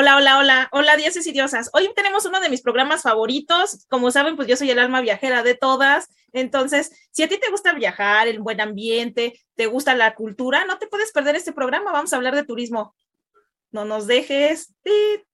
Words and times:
Hola, 0.00 0.14
hola, 0.14 0.38
hola, 0.38 0.68
hola, 0.70 0.96
dioses 0.96 1.26
y 1.26 1.32
diosas. 1.32 1.70
Hoy 1.72 1.90
tenemos 1.96 2.24
uno 2.24 2.38
de 2.38 2.48
mis 2.48 2.62
programas 2.62 3.02
favoritos. 3.02 3.84
Como 3.88 4.12
saben, 4.12 4.36
pues 4.36 4.46
yo 4.46 4.56
soy 4.56 4.70
el 4.70 4.78
alma 4.78 5.00
viajera 5.00 5.42
de 5.42 5.56
todas. 5.56 6.08
Entonces, 6.32 6.92
si 7.10 7.24
a 7.24 7.28
ti 7.28 7.36
te 7.36 7.50
gusta 7.50 7.72
viajar, 7.72 8.28
el 8.28 8.38
buen 8.38 8.60
ambiente, 8.60 9.40
te 9.56 9.66
gusta 9.66 9.96
la 9.96 10.14
cultura, 10.14 10.64
no 10.66 10.78
te 10.78 10.86
puedes 10.86 11.10
perder 11.10 11.34
este 11.34 11.52
programa. 11.52 11.90
Vamos 11.90 12.12
a 12.12 12.16
hablar 12.16 12.36
de 12.36 12.44
turismo. 12.44 12.94
No 13.72 13.84
nos 13.84 14.06
dejes. 14.06 14.72
¿Qué 14.84 15.26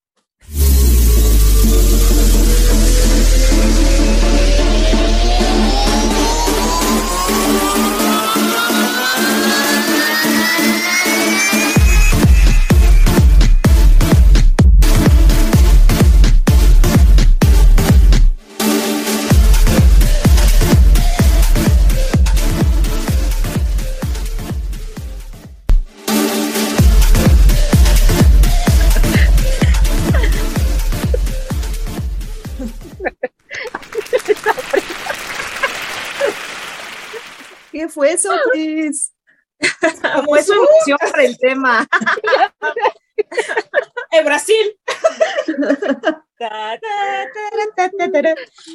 fue 37.95 38.13
eso, 38.13 38.31
Chris? 38.53 39.13
¿Cómo 40.17 40.37
es 40.37 40.47
su 40.47 40.53
emoción 40.53 40.99
el 41.21 41.39
tema? 41.39 41.89
¡En 44.11 44.25
Brasil! 44.25 44.77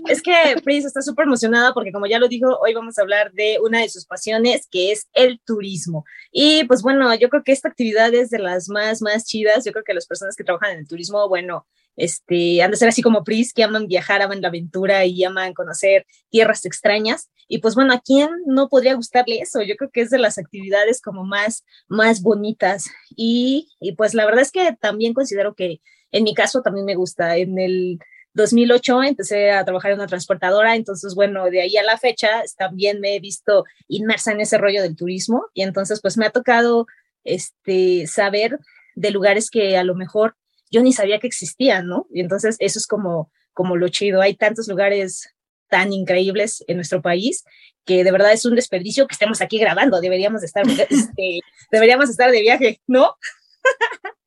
Es 0.08 0.22
que 0.22 0.34
Pris 0.64 0.86
está 0.86 1.02
súper 1.02 1.26
emocionada 1.26 1.74
porque 1.74 1.92
como 1.92 2.08
ya 2.08 2.18
lo 2.18 2.30
dijo, 2.30 2.58
hoy 2.62 2.74
vamos 2.74 2.98
a 2.98 3.02
hablar 3.02 3.32
de 3.34 3.60
una 3.62 3.82
de 3.82 3.90
sus 3.90 4.06
pasiones 4.06 4.68
que 4.72 4.92
es 4.92 5.08
el 5.14 5.40
turismo. 5.46 6.06
Y 6.32 6.64
pues 6.64 6.82
bueno, 6.82 7.14
yo 7.16 7.30
creo 7.30 7.44
que 7.44 7.52
esta 7.52 7.68
actividad 7.68 8.14
es 8.14 8.30
de 8.30 8.40
las 8.40 8.70
más, 8.70 9.02
más 9.02 9.26
chidas. 9.26 9.66
Yo 9.66 9.74
creo 9.74 9.84
que 9.84 9.94
las 9.94 10.08
personas 10.08 10.36
que 10.36 10.44
trabajan 10.44 10.72
en 10.72 10.80
el 10.80 10.88
turismo, 10.88 11.28
bueno, 11.28 11.68
este, 12.00 12.64
han 12.64 12.72
de 12.72 12.78
ser 12.78 12.88
así 12.88 13.02
como 13.02 13.26
Pris, 13.26 13.54
que 13.54 13.64
aman 13.64 13.88
viajar, 13.88 14.22
aman 14.22 14.42
la 14.42 14.48
aventura 14.48 15.06
y 15.06 15.22
aman 15.26 15.54
conocer 15.54 16.08
tierras 16.30 16.66
extrañas. 16.66 17.30
Y 17.50 17.58
pues 17.58 17.76
bueno, 17.76 17.94
¿a 17.94 18.00
quién 18.00 18.30
no 18.46 18.70
podría 18.70 18.96
gustarle 18.96 19.40
eso? 19.40 19.62
Yo 19.62 19.76
creo 19.76 19.92
que 19.92 20.02
es 20.02 20.10
de 20.10 20.18
las 20.18 20.38
actividades 20.38 21.02
como 21.02 21.26
más, 21.26 21.66
más 21.90 22.22
bonitas. 22.22 22.90
Y, 23.18 23.70
y 23.82 23.92
pues 23.94 24.14
la 24.14 24.26
verdad 24.26 24.42
es 24.42 24.52
que 24.52 24.78
también 24.80 25.14
considero 25.14 25.56
que 25.56 25.82
en 26.12 26.24
mi 26.24 26.34
caso 26.34 26.62
también 26.62 26.86
me 26.86 26.96
gusta. 26.96 27.36
En 27.36 27.60
el 27.60 28.00
2008 28.34 29.04
empecé 29.04 29.52
a 29.52 29.66
trabajar 29.66 29.92
en 29.92 29.98
una 29.98 30.08
transportadora, 30.08 30.78
entonces 30.78 31.16
bueno, 31.16 31.46
de 31.50 31.62
ahí 31.62 31.76
a 31.76 31.84
la 31.84 31.98
fecha 31.98 32.44
también 32.58 33.02
me 33.02 33.16
he 33.16 33.20
visto 33.20 33.66
inmersa 33.90 34.32
en 34.32 34.40
ese 34.40 34.58
rollo 34.58 34.82
del 34.82 34.96
turismo 34.96 35.48
y 35.54 35.64
entonces 35.64 36.00
pues 36.02 36.18
me 36.18 36.26
ha 36.26 36.30
tocado 36.30 36.88
este, 37.26 38.08
saber 38.08 38.58
de 38.96 39.12
lugares 39.12 39.50
que 39.50 39.76
a 39.78 39.84
lo 39.84 39.96
mejor 39.96 40.36
yo 40.72 40.82
ni 40.82 40.94
sabía 40.94 41.20
que 41.20 41.28
existían, 41.28 41.88
¿no? 41.88 42.08
Y 42.14 42.22
entonces 42.22 42.56
eso 42.60 42.80
es 42.80 42.88
como, 42.88 43.32
como 43.54 43.76
lo 43.76 43.90
chido. 43.90 44.22
Hay 44.22 44.36
tantos 44.36 44.68
lugares 44.68 45.34
tan 45.70 45.94
increíbles 45.94 46.64
en 46.68 46.78
nuestro 46.78 47.02
país 47.02 47.44
que 47.86 48.04
de 48.04 48.12
verdad 48.12 48.34
es 48.34 48.46
un 48.46 48.56
desperdicio 48.56 49.08
que 49.08 49.14
estemos 49.14 49.42
aquí 49.42 49.60
grabando. 49.60 50.02
Deberíamos 50.02 50.44
estar, 50.44 50.64
este, 50.90 51.40
deberíamos 51.72 52.10
estar 52.10 52.32
de 52.32 52.42
viaje, 52.42 52.82
¿no? 52.88 53.16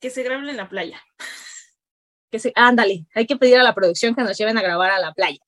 que 0.00 0.10
se 0.10 0.22
graben 0.22 0.48
en 0.48 0.56
la 0.56 0.68
playa. 0.68 1.02
Que 2.30 2.38
se, 2.38 2.52
ándale, 2.54 3.06
hay 3.14 3.26
que 3.26 3.36
pedir 3.36 3.56
a 3.56 3.62
la 3.62 3.74
producción 3.74 4.14
que 4.14 4.22
nos 4.22 4.36
lleven 4.36 4.58
a 4.58 4.62
grabar 4.62 4.90
a 4.90 4.98
la 4.98 5.12
playa. 5.12 5.40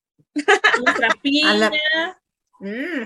Nuestra 0.84 1.08
piña. 1.23 1.70
Mm. 2.61 3.02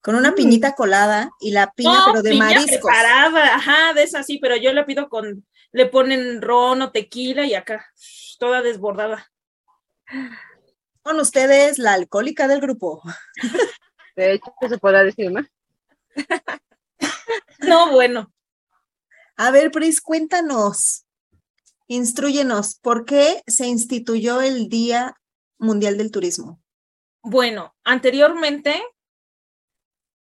Con 0.00 0.16
una 0.16 0.34
piñita 0.34 0.74
colada 0.74 1.30
y 1.40 1.52
la 1.52 1.72
piña, 1.72 2.04
pero 2.06 2.22
de 2.22 2.30
piña 2.30 2.44
mariscos. 2.44 2.68
Preparada, 2.68 3.54
ajá, 3.54 3.94
de 3.94 4.02
esa 4.02 4.22
sí, 4.22 4.38
pero 4.38 4.56
yo 4.56 4.72
le 4.74 4.84
pido 4.84 5.08
con, 5.08 5.46
le 5.74 5.86
ponen 5.86 6.40
ron 6.40 6.82
o 6.82 6.92
tequila 6.92 7.44
y 7.46 7.54
acá, 7.54 7.84
toda 8.38 8.62
desbordada. 8.62 9.30
Con 11.02 11.18
ustedes, 11.18 11.78
la 11.80 11.94
alcohólica 11.94 12.46
del 12.46 12.60
grupo. 12.60 13.02
De 14.16 14.34
hecho, 14.34 14.54
se 14.68 14.78
podrá 14.78 15.02
decir 15.04 15.30
más. 15.30 15.46
No, 17.58 17.92
bueno. 17.92 18.30
A 19.36 19.50
ver, 19.50 19.70
Pris, 19.70 20.02
cuéntanos, 20.02 21.06
instruyenos, 21.86 22.74
¿por 22.74 23.06
qué 23.06 23.42
se 23.46 23.66
instituyó 23.66 24.42
el 24.42 24.68
Día 24.68 25.16
Mundial 25.58 25.96
del 25.96 26.10
Turismo? 26.10 26.60
Bueno, 27.22 27.74
anteriormente 27.82 28.82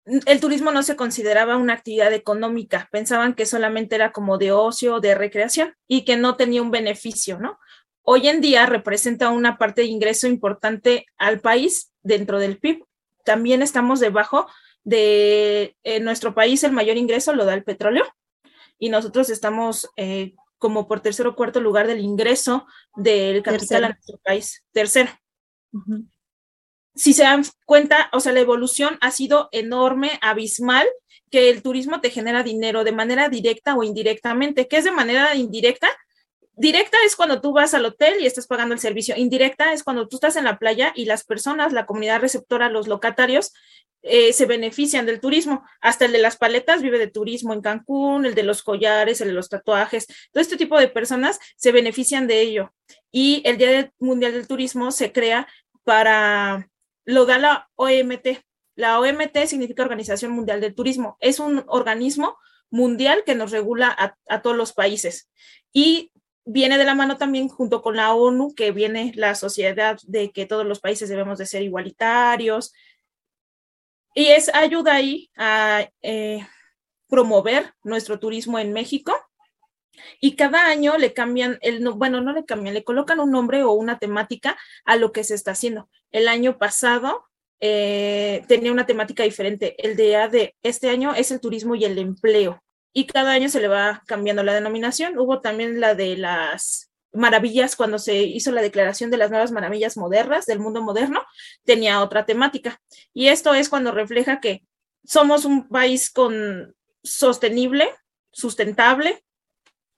el 0.04 0.40
turismo 0.40 0.72
no 0.72 0.82
se 0.82 0.96
consideraba 0.96 1.56
una 1.56 1.74
actividad 1.74 2.12
económica, 2.12 2.88
pensaban 2.90 3.34
que 3.34 3.46
solamente 3.46 3.94
era 3.94 4.12
como 4.12 4.38
de 4.38 4.52
ocio, 4.52 5.00
de 5.00 5.14
recreación 5.14 5.74
y 5.86 6.04
que 6.04 6.16
no 6.16 6.36
tenía 6.36 6.62
un 6.62 6.70
beneficio, 6.70 7.38
¿no? 7.38 7.58
Hoy 8.02 8.28
en 8.28 8.40
día 8.40 8.66
representa 8.66 9.30
una 9.30 9.58
parte 9.58 9.82
de 9.82 9.86
ingreso 9.86 10.26
importante 10.26 11.06
al 11.18 11.40
país 11.40 11.92
dentro 12.02 12.40
del 12.40 12.58
PIB. 12.58 12.84
También 13.24 13.62
estamos 13.62 14.00
debajo 14.00 14.48
de 14.82 15.76
en 15.84 16.02
nuestro 16.02 16.34
país 16.34 16.64
el 16.64 16.72
mayor 16.72 16.96
ingreso 16.96 17.32
lo 17.32 17.44
da 17.44 17.54
el 17.54 17.62
petróleo 17.62 18.04
y 18.78 18.88
nosotros 18.88 19.30
estamos 19.30 19.88
eh, 19.96 20.34
como 20.58 20.88
por 20.88 20.98
tercer 20.98 21.28
o 21.28 21.36
cuarto 21.36 21.60
lugar 21.60 21.86
del 21.86 22.00
ingreso 22.00 22.66
del 22.96 23.44
capital 23.44 23.84
a 23.84 23.88
nuestro 23.90 24.18
país. 24.18 24.64
Tercero. 24.72 25.10
Si 26.94 27.12
se 27.14 27.22
dan 27.22 27.44
cuenta, 27.64 28.08
o 28.12 28.20
sea, 28.20 28.32
la 28.32 28.40
evolución 28.40 28.98
ha 29.00 29.10
sido 29.10 29.48
enorme, 29.52 30.18
abismal, 30.20 30.86
que 31.30 31.48
el 31.48 31.62
turismo 31.62 32.00
te 32.00 32.10
genera 32.10 32.42
dinero 32.42 32.84
de 32.84 32.92
manera 32.92 33.28
directa 33.28 33.74
o 33.74 33.82
indirectamente. 33.82 34.68
¿Qué 34.68 34.76
es 34.76 34.84
de 34.84 34.90
manera 34.90 35.34
indirecta? 35.34 35.88
Directa 36.54 36.98
es 37.06 37.16
cuando 37.16 37.40
tú 37.40 37.54
vas 37.54 37.72
al 37.72 37.86
hotel 37.86 38.20
y 38.20 38.26
estás 38.26 38.46
pagando 38.46 38.74
el 38.74 38.80
servicio. 38.80 39.16
Indirecta 39.16 39.72
es 39.72 39.82
cuando 39.82 40.06
tú 40.06 40.16
estás 40.16 40.36
en 40.36 40.44
la 40.44 40.58
playa 40.58 40.92
y 40.94 41.06
las 41.06 41.24
personas, 41.24 41.72
la 41.72 41.86
comunidad 41.86 42.20
receptora, 42.20 42.68
los 42.68 42.88
locatarios, 42.88 43.54
eh, 44.02 44.34
se 44.34 44.44
benefician 44.44 45.06
del 45.06 45.20
turismo. 45.20 45.64
Hasta 45.80 46.04
el 46.04 46.12
de 46.12 46.18
las 46.18 46.36
paletas 46.36 46.82
vive 46.82 46.98
de 46.98 47.06
turismo 47.06 47.54
en 47.54 47.62
Cancún, 47.62 48.26
el 48.26 48.34
de 48.34 48.42
los 48.42 48.62
collares, 48.62 49.22
el 49.22 49.28
de 49.28 49.34
los 49.34 49.48
tatuajes. 49.48 50.06
Todo 50.32 50.42
este 50.42 50.58
tipo 50.58 50.78
de 50.78 50.88
personas 50.88 51.38
se 51.56 51.72
benefician 51.72 52.26
de 52.26 52.42
ello. 52.42 52.74
Y 53.10 53.42
el 53.46 53.56
Día 53.56 53.90
Mundial 53.98 54.32
del 54.32 54.46
Turismo 54.46 54.90
se 54.90 55.12
crea 55.12 55.48
para, 55.84 56.68
lo 57.04 57.26
da 57.26 57.38
la 57.38 57.70
OMT. 57.76 58.44
La 58.74 59.00
OMT 59.00 59.46
significa 59.46 59.82
Organización 59.82 60.32
Mundial 60.32 60.60
del 60.60 60.74
Turismo. 60.74 61.16
Es 61.20 61.38
un 61.38 61.64
organismo 61.66 62.38
mundial 62.70 63.22
que 63.24 63.34
nos 63.34 63.50
regula 63.50 64.16
a, 64.28 64.42
todos 64.42 64.56
los 64.56 64.72
países. 64.72 65.30
Y 65.72 66.10
viene 66.44 66.78
de 66.78 66.84
la 66.84 66.94
mano 66.94 67.18
también 67.18 67.48
junto 67.48 67.82
con 67.82 67.96
la 67.96 68.14
ONU, 68.14 68.54
que 68.54 68.72
viene 68.72 69.12
la 69.14 69.34
sociedad 69.34 69.98
de 70.04 70.32
que 70.32 70.46
todos 70.46 70.66
los 70.66 70.80
países 70.80 71.08
debemos 71.08 71.38
de 71.38 71.46
ser 71.46 71.62
igualitarios. 71.62 72.72
Y 74.14 74.26
es 74.28 74.52
ayuda 74.54 74.94
ahí 74.94 75.30
a 75.36 75.88
eh, 76.00 76.46
promover 77.08 77.74
nuestro 77.82 78.18
turismo 78.18 78.58
en 78.58 78.72
México. 78.72 79.14
Y 80.20 80.36
cada 80.36 80.66
año 80.66 80.96
le 80.98 81.12
cambian, 81.12 81.58
el, 81.60 81.86
bueno, 81.90 82.20
no 82.20 82.32
le 82.32 82.44
cambian, 82.44 82.74
le 82.74 82.84
colocan 82.84 83.20
un 83.20 83.30
nombre 83.30 83.62
o 83.62 83.72
una 83.72 83.98
temática 83.98 84.56
a 84.84 84.96
lo 84.96 85.12
que 85.12 85.24
se 85.24 85.34
está 85.34 85.52
haciendo. 85.52 85.88
El 86.10 86.28
año 86.28 86.58
pasado 86.58 87.24
eh, 87.60 88.44
tenía 88.48 88.72
una 88.72 88.86
temática 88.86 89.22
diferente. 89.22 89.76
El 89.86 89.96
día 89.96 90.28
de 90.28 90.54
este 90.62 90.90
año 90.90 91.14
es 91.14 91.30
el 91.30 91.40
turismo 91.40 91.74
y 91.74 91.84
el 91.84 91.98
empleo 91.98 92.62
y 92.92 93.06
cada 93.06 93.32
año 93.32 93.48
se 93.48 93.60
le 93.60 93.68
va 93.68 94.02
cambiando 94.06 94.42
la 94.42 94.54
denominación. 94.54 95.18
Hubo 95.18 95.40
también 95.40 95.80
la 95.80 95.94
de 95.94 96.16
las 96.16 96.90
maravillas, 97.12 97.76
cuando 97.76 97.98
se 97.98 98.22
hizo 98.22 98.52
la 98.52 98.62
declaración 98.62 99.10
de 99.10 99.16
las 99.16 99.30
nuevas 99.30 99.52
maravillas 99.52 99.96
modernas 99.96 100.46
del 100.46 100.60
mundo 100.60 100.82
moderno, 100.82 101.22
tenía 101.64 102.02
otra 102.02 102.24
temática. 102.24 102.80
Y 103.12 103.28
esto 103.28 103.54
es 103.54 103.68
cuando 103.68 103.92
refleja 103.92 104.40
que 104.40 104.62
somos 105.04 105.44
un 105.44 105.68
país 105.68 106.10
con 106.10 106.74
sostenible, 107.02 107.88
sustentable. 108.30 109.24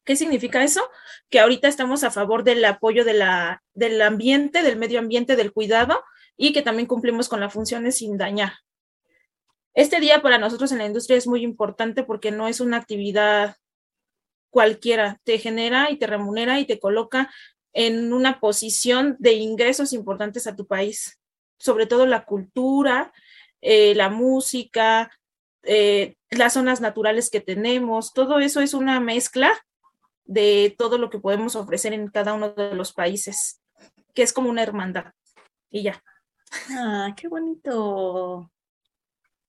¿Qué 0.05 0.17
significa 0.17 0.62
eso? 0.62 0.83
Que 1.31 1.41
ahorita 1.41 1.67
estamos 1.67 2.05
a 2.05 2.11
favor 2.11 2.45
del 2.45 2.65
apoyo 2.65 3.05
del 3.05 4.03
ambiente, 4.03 4.62
del 4.62 4.77
medio 4.77 4.99
ambiente, 4.99 5.37
del 5.37 5.53
cuidado 5.53 6.03
y 6.37 6.53
que 6.53 6.62
también 6.62 6.87
cumplimos 6.87 7.29
con 7.29 7.41
las 7.41 7.53
funciones 7.53 7.99
sin 7.99 8.19
dañar. 8.19 8.53
Este 9.73 10.01
día 10.01 10.23
para 10.23 10.39
nosotros 10.39 10.71
en 10.73 10.79
la 10.79 10.87
industria 10.87 11.17
es 11.17 11.27
muy 11.27 11.43
importante 11.43 12.05
porque 12.05 12.31
no 12.31 12.49
es 12.49 12.61
una 12.61 12.77
actividad 12.77 13.56
cualquiera, 14.51 15.21
te 15.25 15.39
genera 15.39 15.91
y 15.91 15.97
te 15.97 16.07
remunera 16.07 16.61
y 16.61 16.67
te 16.67 16.79
coloca 16.79 17.33
en 17.73 18.12
una 18.12 18.39
posición 18.39 19.17
de 19.19 19.33
ingresos 19.33 19.93
importantes 19.93 20.47
a 20.47 20.55
tu 20.55 20.67
país, 20.67 21.19
sobre 21.59 21.87
todo 21.87 22.07
la 22.07 22.25
cultura, 22.25 23.12
eh, 23.62 23.97
la 23.97 24.11
música, 24.11 25.11
eh, 25.65 26.15
las 26.31 26.53
zonas 26.53 26.81
naturales 26.81 27.31
que 27.31 27.41
tenemos, 27.41 28.12
todo 28.12 28.39
eso 28.39 28.61
es 28.61 28.75
una 28.75 29.00
mezcla 29.00 29.53
de 30.25 30.75
todo 30.76 30.99
lo 30.99 31.11
que 31.11 31.19
podemos 31.19 31.56
ofrecer 31.56 31.93
en 31.93 32.09
cada 32.09 32.35
uno 32.35 32.50
de 32.50 32.75
los 32.75 32.93
países, 32.93 33.61
que 34.15 34.23
es 34.23 34.32
como 34.32 34.50
una 34.50 34.62
hermandad. 34.62 35.12
Y 35.71 35.82
ya. 35.82 36.03
Ah, 36.71 37.15
qué 37.17 37.29
bonito. 37.29 38.50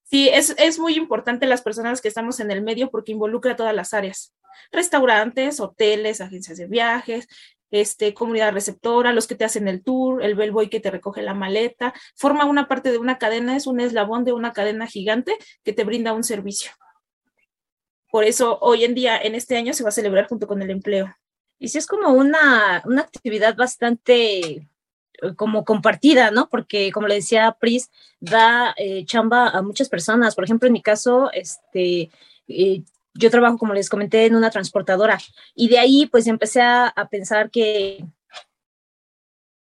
Sí, 0.04 0.30
es, 0.30 0.56
es 0.58 0.80
muy 0.80 0.96
importante 0.96 1.46
las 1.46 1.62
personas 1.62 2.02
que 2.02 2.08
estamos 2.08 2.40
en 2.40 2.52
el 2.52 2.62
medio 2.62 2.90
porque 2.90 3.12
involucra 3.12 3.56
todas 3.56 3.76
las 3.76 3.94
áreas. 3.94 4.36
Restaurantes, 4.72 5.60
hoteles, 5.60 6.22
agencias 6.22 6.58
de 6.58 6.68
viajes, 6.68 7.28
este, 7.72 8.14
comunidad 8.14 8.54
receptora, 8.54 9.12
los 9.14 9.28
que 9.28 9.36
te 9.36 9.46
hacen 9.46 9.68
el 9.68 9.84
tour, 9.84 10.24
el 10.24 10.36
bellboy 10.36 10.70
que 10.70 10.80
te 10.80 10.92
recoge 10.92 11.22
la 11.22 11.34
maleta, 11.34 11.94
forma 12.16 12.46
una 12.46 12.68
parte 12.68 12.92
de 12.92 12.98
una 12.98 13.18
cadena, 13.18 13.56
es 13.56 13.68
un 13.68 13.80
eslabón 13.80 14.24
de 14.24 14.34
una 14.34 14.54
cadena 14.54 14.88
gigante 14.88 15.38
que 15.64 15.74
te 15.74 15.84
brinda 15.84 16.14
un 16.14 16.24
servicio. 16.24 16.72
Por 18.16 18.24
eso 18.24 18.60
hoy 18.62 18.86
en 18.86 18.96
día, 18.96 19.18
en 19.18 19.36
este 19.36 19.58
año, 19.58 19.74
se 19.74 19.84
va 19.84 19.90
a 19.90 19.92
celebrar 19.92 20.30
junto 20.30 20.48
con 20.48 20.62
el 20.62 20.70
empleo. 20.70 21.14
Y 21.60 21.68
sí 21.68 21.80
es 21.80 21.86
como 21.86 22.14
una, 22.14 22.82
una 22.86 23.02
actividad 23.02 23.58
bastante 23.58 24.40
eh, 24.48 24.66
como 25.36 25.66
compartida, 25.66 26.32
¿no? 26.32 26.48
Porque 26.48 26.94
como 26.94 27.08
le 27.08 27.16
decía 27.16 27.58
Pris, 27.60 27.90
da 28.22 28.74
eh, 28.78 29.04
chamba 29.04 29.50
a 29.50 29.62
muchas 29.62 29.90
personas. 29.90 30.34
Por 30.34 30.46
ejemplo, 30.46 30.68
en 30.68 30.72
mi 30.72 30.82
caso, 30.82 31.30
este, 31.34 32.10
eh, 32.48 32.84
yo 33.16 33.30
trabajo, 33.30 33.58
como 33.58 33.74
les 33.74 33.90
comenté, 33.90 34.26
en 34.26 34.38
una 34.38 34.50
transportadora 34.50 35.20
y 35.54 35.68
de 35.68 35.80
ahí 35.80 36.06
pues 36.06 36.26
empecé 36.28 36.62
a, 36.62 36.88
a, 36.88 37.10
pensar 37.10 37.52
que 37.52 38.06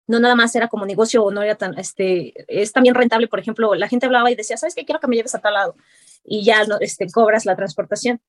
no 0.08 0.22
nada 0.22 0.36
más 0.36 0.56
era 0.56 0.70
como 0.70 0.86
negocio 0.86 1.22
o 1.22 1.32
no 1.32 1.42
era 1.42 1.56
tan, 1.56 1.78
este, 1.78 2.34
es 2.48 2.72
también 2.72 2.96
rentable, 2.96 3.28
por 3.28 3.42
ejemplo, 3.42 3.76
la 3.76 3.90
gente 3.90 4.06
hablaba 4.06 4.32
y 4.32 4.36
decía, 4.36 4.56
¿sabes 4.56 4.74
qué? 4.74 4.86
Quiero 4.86 5.02
que 5.02 5.08
me 5.08 5.18
lleves 5.18 5.36
a 5.36 5.40
tal 5.40 5.56
lado 5.56 5.76
y 6.24 6.46
ya 6.46 6.66
este, 6.80 7.12
cobras 7.12 7.46
la 7.46 7.58
transportación. 7.58 8.22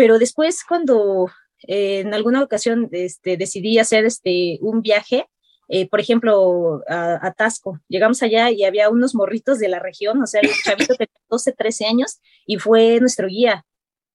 Pero 0.00 0.18
después 0.18 0.64
cuando 0.66 1.30
eh, 1.68 2.00
en 2.00 2.14
alguna 2.14 2.42
ocasión 2.42 2.88
este, 2.90 3.36
decidí 3.36 3.78
hacer 3.78 4.06
este, 4.06 4.56
un 4.62 4.80
viaje, 4.80 5.26
eh, 5.68 5.90
por 5.90 6.00
ejemplo, 6.00 6.80
a, 6.88 7.18
a, 7.20 7.34
Tasco. 7.34 7.78
Llegamos 7.86 8.22
allá 8.22 8.50
y 8.50 8.64
había 8.64 8.88
unos 8.88 9.14
morritos 9.14 9.58
de 9.58 9.68
la 9.68 9.78
región, 9.78 10.22
o 10.22 10.26
sea, 10.26 10.40
el 10.40 10.48
chavito 10.64 10.94
que 10.98 11.06
12, 11.28 11.52
13 11.52 11.84
años 11.84 12.18
y 12.46 12.56
fue 12.56 12.98
nuestro 12.98 13.28
guía. 13.28 13.66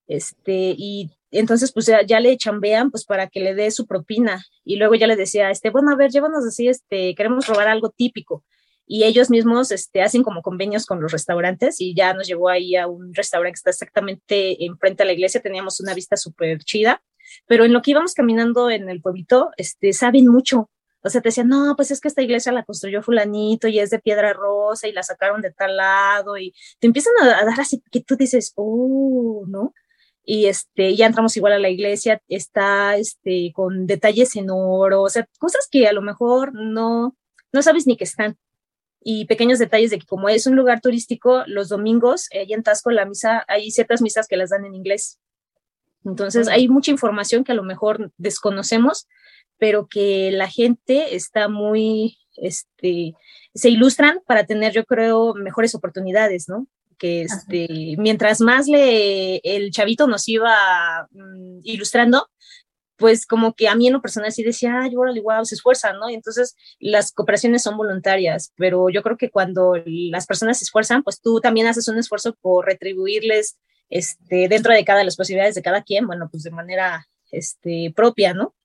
Este, 0.07 0.73
y 0.75 1.11
entonces 1.29 1.71
pues 1.71 1.85
ya, 1.85 2.01
ya, 2.01 2.19
le 2.19 2.35
chambean 2.35 2.89
pues 2.89 3.05
para 3.05 3.27
que 3.27 3.41
le 3.41 3.53
dé 3.53 3.69
su 3.69 3.85
propina 3.85 4.43
y 4.63 4.77
luego 4.77 4.95
ya 4.95 5.05
le 5.05 5.15
decía, 5.15 5.51
este, 5.51 5.69
bueno, 5.69 5.91
a 5.91 5.95
ver, 5.95 6.09
llévanos 6.09 6.47
así, 6.47 6.67
este, 6.67 7.13
queremos 7.13 7.45
robar 7.45 7.67
algo 7.67 7.91
típico 7.91 8.43
y 8.87 9.03
ellos 9.03 9.29
mismos 9.29 9.71
este, 9.71 10.01
hacen 10.01 10.23
como 10.23 10.41
convenios 10.41 10.85
con 10.85 11.01
los 11.01 11.11
restaurantes 11.11 11.81
y 11.81 11.95
ya 11.95 12.13
nos 12.13 12.27
llevó 12.27 12.49
ahí 12.49 12.75
a 12.75 12.87
un 12.87 13.13
restaurante 13.13 13.53
que 13.53 13.57
está 13.57 13.69
exactamente 13.71 14.63
enfrente 14.65 15.03
a 15.03 15.05
la 15.05 15.13
iglesia, 15.13 15.41
teníamos 15.41 15.79
una 15.79 15.93
vista 15.93 16.17
súper 16.17 16.59
chida, 16.59 17.01
pero 17.47 17.65
en 17.65 17.73
lo 17.73 17.81
que 17.81 17.91
íbamos 17.91 18.13
caminando 18.13 18.69
en 18.69 18.89
el 18.89 19.01
pueblito, 19.01 19.51
este, 19.57 19.93
saben 19.93 20.27
mucho, 20.27 20.69
o 21.01 21.09
sea, 21.09 21.21
te 21.21 21.29
decían, 21.29 21.47
no, 21.49 21.75
pues 21.75 21.91
es 21.91 22.01
que 22.01 22.07
esta 22.07 22.21
iglesia 22.21 22.51
la 22.51 22.63
construyó 22.63 23.03
fulanito 23.03 23.67
y 23.67 23.79
es 23.79 23.91
de 23.91 23.99
piedra 23.99 24.33
rosa 24.33 24.87
y 24.87 24.91
la 24.91 25.03
sacaron 25.03 25.41
de 25.41 25.51
tal 25.51 25.77
lado 25.77 26.37
y 26.37 26.53
te 26.79 26.87
empiezan 26.87 27.13
a, 27.21 27.45
dar 27.45 27.59
así 27.59 27.83
que 27.91 28.01
tú 28.01 28.15
dices, 28.15 28.53
oh, 28.55 29.45
¿no? 29.47 29.73
y 30.25 30.47
este, 30.47 30.95
ya 30.95 31.05
entramos 31.05 31.37
igual 31.37 31.53
a 31.53 31.59
la 31.59 31.69
iglesia, 31.69 32.21
está 32.27 32.97
este, 32.97 33.51
con 33.53 33.85
detalles 33.85 34.35
en 34.35 34.49
oro, 34.49 35.03
o 35.03 35.09
sea, 35.09 35.27
cosas 35.37 35.67
que 35.69 35.87
a 35.87 35.93
lo 35.93 36.01
mejor 36.01 36.53
no, 36.53 37.15
no 37.53 37.61
sabes 37.61 37.85
ni 37.87 37.95
que 37.95 38.05
están. 38.05 38.37
Y 39.07 39.25
pequeños 39.25 39.59
detalles 39.59 39.91
de 39.91 39.99
que 39.99 40.07
como 40.07 40.29
es 40.29 40.47
un 40.47 40.55
lugar 40.55 40.81
turístico, 40.81 41.43
los 41.45 41.69
domingos, 41.69 42.27
ahí 42.33 42.51
en 42.53 42.63
Tasco, 42.63 42.89
la 42.89 43.05
misa, 43.05 43.45
hay 43.47 43.69
ciertas 43.69 44.01
misas 44.01 44.27
que 44.27 44.35
las 44.35 44.49
dan 44.49 44.65
en 44.65 44.73
inglés. 44.73 45.19
Entonces, 46.03 46.47
hay 46.47 46.67
mucha 46.67 46.89
información 46.89 47.43
que 47.43 47.51
a 47.51 47.55
lo 47.55 47.61
mejor 47.61 48.11
desconocemos, 48.17 49.07
pero 49.59 49.87
que 49.87 50.31
la 50.31 50.49
gente 50.49 51.15
está 51.15 51.49
muy, 51.49 52.17
este, 52.37 53.13
se 53.53 53.69
ilustran 53.69 54.21
para 54.25 54.47
tener, 54.47 54.73
yo 54.73 54.85
creo, 54.85 55.35
mejores 55.35 55.75
oportunidades, 55.75 56.49
¿no? 56.49 56.67
que 56.97 57.23
este, 57.23 57.95
mientras 57.97 58.41
más 58.41 58.67
le, 58.67 59.37
el 59.43 59.71
chavito 59.71 60.07
nos 60.07 60.27
iba 60.27 61.07
mm, 61.11 61.59
ilustrando, 61.63 62.29
pues 62.97 63.25
como 63.25 63.53
que 63.53 63.67
a 63.67 63.75
mí 63.75 63.87
en 63.87 63.93
lo 63.93 64.01
personal 64.01 64.31
sí 64.31 64.43
decía, 64.43 64.81
ay, 64.81 64.95
órale, 64.95 65.21
wow, 65.21 65.43
se 65.45 65.55
esfuerzan, 65.55 65.99
¿no? 65.99 66.09
Y 66.09 66.13
entonces 66.13 66.55
las 66.79 67.11
cooperaciones 67.11 67.63
son 67.63 67.77
voluntarias, 67.77 68.53
pero 68.55 68.89
yo 68.89 69.01
creo 69.03 69.17
que 69.17 69.29
cuando 69.29 69.75
las 69.85 70.25
personas 70.25 70.59
se 70.59 70.65
esfuerzan, 70.65 71.03
pues 71.03 71.21
tú 71.21 71.39
también 71.41 71.67
haces 71.67 71.87
un 71.87 71.97
esfuerzo 71.97 72.35
por 72.41 72.65
retribuirles 72.65 73.57
este, 73.89 74.47
dentro 74.47 74.73
de 74.73 74.85
cada 74.85 75.03
las 75.03 75.15
posibilidades 75.15 75.55
de 75.55 75.61
cada 75.61 75.83
quien, 75.83 76.07
bueno, 76.07 76.29
pues 76.31 76.43
de 76.43 76.51
manera 76.51 77.07
este, 77.31 77.93
propia, 77.95 78.33
¿no? 78.33 78.55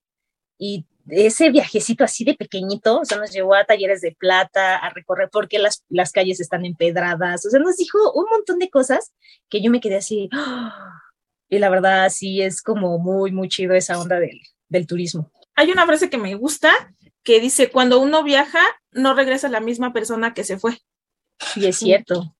Y 0.59 0.87
ese 1.09 1.51
viajecito 1.51 2.05
así 2.05 2.25
de 2.25 2.35
pequeñito, 2.35 3.01
o 3.01 3.05
sea, 3.05 3.19
nos 3.19 3.33
llevó 3.33 3.55
a 3.55 3.65
talleres 3.65 4.01
de 4.01 4.13
plata, 4.13 4.77
a 4.77 4.91
recorrer 4.91 5.29
porque 5.33 5.59
las, 5.59 5.85
las 5.89 6.13
calles 6.13 6.41
están 6.41 6.65
empedradas, 6.65 7.45
o 7.47 7.51
sea, 7.51 7.59
nos 7.59 7.77
dijo 7.77 7.99
un 8.13 8.27
montón 8.31 8.59
de 8.59 8.71
cosas 8.71 9.13
que 9.49 9.63
yo 9.63 9.71
me 9.71 9.81
quedé 9.81 9.97
así, 9.97 10.29
¡ah! 10.33 11.10
Y 11.51 11.59
la 11.59 11.69
verdad 11.69 12.09
sí 12.09 12.41
es 12.41 12.63
como 12.63 12.99
muy, 12.99 13.33
muy 13.33 13.49
chido 13.49 13.75
esa 13.75 14.01
onda 14.01 14.19
del, 14.19 14.41
del 14.69 14.87
turismo. 14.87 15.31
Hay 15.57 15.71
una 15.71 15.85
frase 15.85 16.09
que 16.09 16.17
me 16.17 16.35
gusta 16.37 16.73
que 17.23 17.41
dice, 17.41 17.71
cuando 17.71 18.01
uno 18.01 18.23
viaja, 18.23 18.61
no 18.93 19.13
regresa 19.15 19.49
la 19.49 19.61
misma 19.61 19.93
persona 19.93 20.33
que 20.33 20.45
se 20.45 20.59
fue. 20.59 20.79
Y 21.57 21.67
es 21.67 21.77
cierto. 21.77 22.35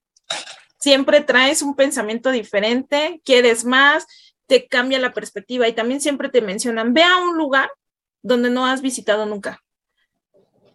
Siempre 0.79 1.21
traes 1.21 1.61
un 1.61 1.75
pensamiento 1.77 2.31
diferente, 2.31 3.21
quieres 3.25 3.65
más, 3.65 4.07
te 4.47 4.67
cambia 4.67 4.99
la 4.99 5.13
perspectiva 5.13 5.69
y 5.69 5.75
también 5.75 6.01
siempre 6.01 6.29
te 6.31 6.41
mencionan, 6.41 6.95
ve 6.95 7.03
a 7.03 7.19
un 7.19 7.37
lugar 7.37 7.71
donde 8.23 8.49
no 8.49 8.67
has 8.67 8.81
visitado 8.81 9.27
nunca. 9.27 9.63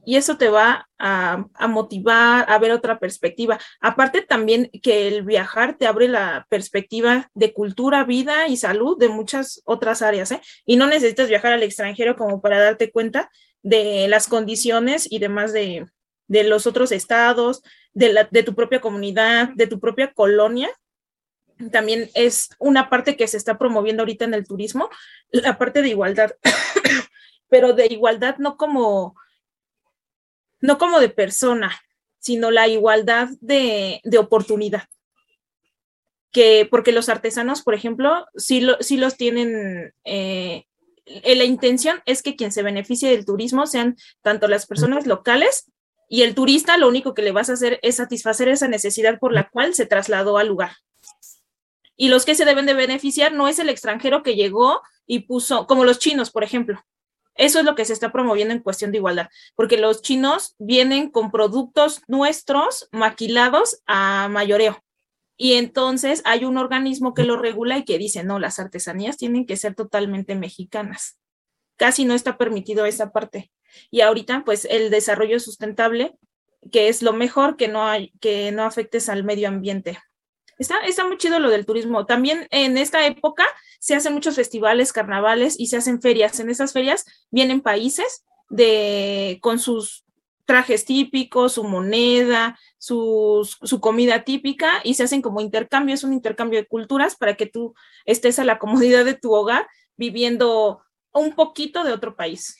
Y 0.06 0.18
eso 0.18 0.38
te 0.38 0.50
va 0.50 0.88
a, 0.98 1.46
motivar 1.68 2.46
a 2.50 2.58
ver 2.60 2.72
otra 2.72 3.00
perspectiva. 3.00 3.60
Aparte 3.82 4.22
también 4.22 4.70
que 4.82 5.08
el 5.08 5.24
viajar 5.24 5.78
te 5.78 5.88
abre 5.88 6.08
la 6.08 6.46
perspectiva 6.50 7.30
de 7.34 7.54
cultura, 7.54 8.04
vida 8.04 8.48
y 8.48 8.58
salud 8.58 8.98
de 8.98 9.10
muchas 9.10 9.62
otras 9.66 10.02
áreas. 10.02 10.32
¿eh? 10.32 10.42
Y 10.66 10.76
no 10.78 10.88
necesitas 10.88 11.30
viajar 11.30 11.54
al 11.54 11.64
extranjero 11.64 12.16
como 12.16 12.42
para 12.42 12.60
darte 12.60 12.92
cuenta 12.92 13.30
de 13.62 14.08
las 14.08 14.28
condiciones 14.28 15.08
y 15.10 15.20
demás 15.20 15.52
de, 15.54 15.88
de 16.28 16.44
los 16.44 16.68
otros 16.68 16.92
estados, 16.92 17.64
de, 17.94 18.14
la, 18.14 18.28
de 18.30 18.44
tu 18.44 18.54
propia 18.56 18.82
comunidad, 18.82 19.50
de 19.56 19.68
tu 19.68 19.80
propia 19.80 20.14
colonia, 20.14 20.70
también 21.72 22.10
es 22.16 22.50
una 22.60 22.90
parte 22.90 23.16
que 23.16 23.28
se 23.28 23.38
está 23.38 23.58
promoviendo 23.58 24.04
ahorita 24.04 24.26
en 24.26 24.34
el 24.34 24.46
turismo, 24.46 24.90
la 25.32 25.58
parte 25.58 25.82
de 25.82 25.90
igualdad 25.90 26.32
pero 27.50 27.74
de 27.74 27.88
igualdad 27.88 28.38
no 28.38 28.58
como, 28.58 29.16
no 30.66 30.78
como 30.78 31.00
de 31.00 31.10
persona, 31.10 31.72
sino 32.20 32.52
la 32.52 32.68
igualdad 32.68 33.30
de, 33.40 34.02
de 34.04 34.18
oportunidad. 34.18 34.84
Que, 36.32 36.68
porque 36.70 36.92
los 36.92 37.08
artesanos, 37.08 37.62
por 37.62 37.76
ejemplo, 37.76 38.26
sí, 38.36 38.62
lo, 38.62 38.78
sí 38.82 38.98
los 38.98 39.16
tienen, 39.16 39.94
eh, 40.04 40.66
la 41.06 41.44
intención 41.44 42.02
es 42.06 42.22
que 42.22 42.36
quien 42.36 42.52
se 42.52 42.64
beneficie 42.64 43.10
del 43.10 43.26
turismo 43.26 43.68
sean 43.68 43.96
tanto 44.22 44.48
las 44.48 44.66
personas 44.66 45.06
locales 45.08 45.72
y 46.10 46.24
el 46.24 46.36
turista 46.36 46.78
lo 46.78 46.88
único 46.88 47.14
que 47.14 47.22
le 47.22 47.32
vas 47.32 47.50
a 47.50 47.54
hacer 47.54 47.80
es 47.84 47.96
satisfacer 47.96 48.50
esa 48.50 48.68
necesidad 48.68 49.20
por 49.20 49.34
la 49.34 49.50
cual 49.50 49.74
se 49.74 49.86
trasladó 49.86 50.38
al 50.38 50.48
lugar. 50.48 50.72
Y 51.96 52.10
los 52.10 52.26
que 52.26 52.36
se 52.36 52.46
deben 52.46 52.66
de 52.66 52.74
beneficiar 52.74 53.32
no 53.32 53.48
es 53.48 53.60
el 53.60 53.70
extranjero 53.70 54.22
que 54.22 54.36
llegó 54.36 54.82
y 55.08 55.20
puso, 55.20 55.68
como 55.68 55.86
los 55.86 56.00
chinos, 56.00 56.32
por 56.32 56.44
ejemplo, 56.44 56.84
eso 57.36 57.60
es 57.60 57.66
lo 57.66 57.76
que 57.76 57.86
se 57.86 57.94
está 57.94 58.12
promoviendo 58.12 58.54
en 58.54 58.62
cuestión 58.62 58.92
de 58.92 58.98
igualdad, 58.98 59.30
porque 59.56 59.78
los 59.78 60.02
chinos 60.02 60.56
vienen 60.58 61.10
con 61.10 61.32
productos 61.32 62.02
nuestros 62.08 62.88
maquilados 62.92 63.82
a 63.86 64.28
mayoreo. 64.30 64.82
Y 65.38 65.54
entonces 65.54 66.22
hay 66.26 66.46
un 66.46 66.58
organismo 66.58 67.14
que 67.14 67.26
lo 67.26 67.38
regula 67.38 67.78
y 67.78 67.84
que 67.84 67.98
dice, 67.98 68.24
no, 68.24 68.40
las 68.40 68.58
artesanías 68.60 69.18
tienen 69.18 69.46
que 69.46 69.58
ser 69.58 69.76
totalmente 69.76 70.36
mexicanas. 70.36 71.20
Casi 71.76 72.06
no 72.06 72.14
está 72.14 72.38
permitido 72.38 72.86
esa 72.86 73.12
parte. 73.12 73.52
Y 73.92 74.00
ahorita, 74.00 74.44
pues, 74.46 74.64
el 74.64 74.90
desarrollo 74.90 75.42
sustentable, 75.42 76.16
que 76.72 76.88
es 76.88 77.02
lo 77.02 77.12
mejor 77.12 77.58
que 77.58 77.68
no, 77.68 77.86
que 78.22 78.54
no 78.54 78.64
afectes 78.64 79.10
al 79.10 79.26
medio 79.26 79.50
ambiente. 79.50 80.00
Está, 80.58 80.80
está 80.86 81.06
muy 81.06 81.18
chido 81.18 81.40
lo 81.40 81.50
del 81.50 81.66
turismo. 81.66 82.06
También 82.06 82.48
en 82.52 82.78
esta 82.78 83.06
época 83.06 83.46
se 83.80 83.96
hacen 83.96 84.14
muchos 84.14 84.36
festivales, 84.36 84.94
carnavales 84.94 85.60
y 85.60 85.68
se 85.68 85.78
hacen 85.78 86.02
ferias. 86.02 86.40
En 86.40 86.50
esas 86.50 86.74
ferias 86.74 87.06
vienen 87.32 87.62
países 87.62 88.26
de, 88.50 89.40
con 89.42 89.60
sus 89.60 90.04
trajes 90.46 90.86
típicos, 90.86 91.54
su 91.54 91.64
moneda, 91.64 92.58
sus, 92.78 93.58
su 93.64 93.80
comida 93.80 94.24
típica 94.24 94.74
y 94.84 94.94
se 94.94 95.04
hacen 95.04 95.22
como 95.24 95.42
intercambio, 95.42 95.96
es 95.96 96.04
un 96.04 96.14
intercambio 96.14 96.60
de 96.60 96.68
culturas 96.68 97.16
para 97.16 97.36
que 97.36 97.48
tú 97.48 97.74
estés 98.06 98.38
a 98.38 98.44
la 98.46 98.60
comodidad 98.60 99.06
de 99.06 99.16
tu 99.16 99.34
hogar 99.34 99.68
viviendo 99.98 100.84
un 101.12 101.34
poquito 101.34 101.84
de 101.84 101.94
otro 101.94 102.16
país. 102.16 102.56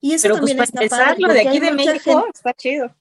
Y 0.00 0.14
eso 0.14 0.22
Pero 0.24 0.36
también 0.36 0.56
pues 0.56 0.70
para 0.72 0.84
está 0.84 0.96
empezar, 0.96 1.16
padre, 1.16 1.26
lo 1.26 1.32
de 1.34 1.48
aquí 1.48 1.58
de 1.60 1.72
México 1.72 2.20
gente- 2.22 2.30
está 2.34 2.54
chido. 2.54 2.94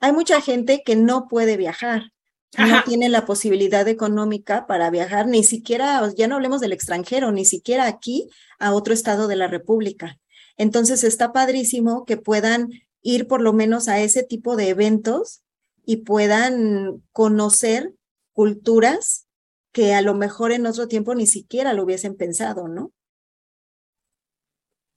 hay 0.00 0.12
mucha 0.12 0.40
gente 0.40 0.82
que 0.84 0.96
no 0.96 1.28
puede 1.28 1.56
viajar. 1.56 2.12
No 2.56 2.82
tiene 2.84 3.08
la 3.08 3.26
posibilidad 3.26 3.86
económica 3.88 4.66
para 4.66 4.90
viajar, 4.90 5.26
ni 5.26 5.44
siquiera, 5.44 6.02
ya 6.16 6.28
no 6.28 6.36
hablemos 6.36 6.60
del 6.60 6.72
extranjero, 6.72 7.30
ni 7.30 7.44
siquiera 7.44 7.86
aquí 7.86 8.30
a 8.58 8.72
otro 8.72 8.94
estado 8.94 9.28
de 9.28 9.36
la 9.36 9.48
República. 9.48 10.18
Entonces 10.56 11.04
está 11.04 11.32
padrísimo 11.32 12.04
que 12.04 12.16
puedan 12.16 12.70
ir 13.02 13.28
por 13.28 13.40
lo 13.40 13.52
menos 13.52 13.88
a 13.88 14.00
ese 14.00 14.22
tipo 14.22 14.56
de 14.56 14.70
eventos 14.70 15.42
y 15.84 15.98
puedan 15.98 17.02
conocer 17.12 17.94
culturas 18.32 19.26
que 19.72 19.94
a 19.94 20.02
lo 20.02 20.14
mejor 20.14 20.52
en 20.52 20.66
otro 20.66 20.88
tiempo 20.88 21.14
ni 21.14 21.26
siquiera 21.26 21.72
lo 21.72 21.84
hubiesen 21.84 22.16
pensado, 22.16 22.68
¿no? 22.68 22.92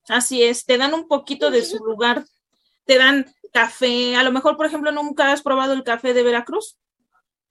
Así 0.08 0.44
es, 0.44 0.66
te 0.66 0.78
dan 0.78 0.94
un 0.94 1.08
poquito 1.08 1.52
de 1.52 1.64
su 1.64 1.78
lugar, 1.78 2.26
te 2.86 2.98
dan 2.98 3.26
café, 3.54 4.16
a 4.16 4.24
lo 4.24 4.32
mejor, 4.32 4.58
por 4.58 4.66
ejemplo, 4.66 4.92
nunca 4.92 5.32
has 5.32 5.42
probado 5.42 5.74
el 5.74 5.84
café 5.84 6.14
de 6.14 6.24
Veracruz, 6.24 6.80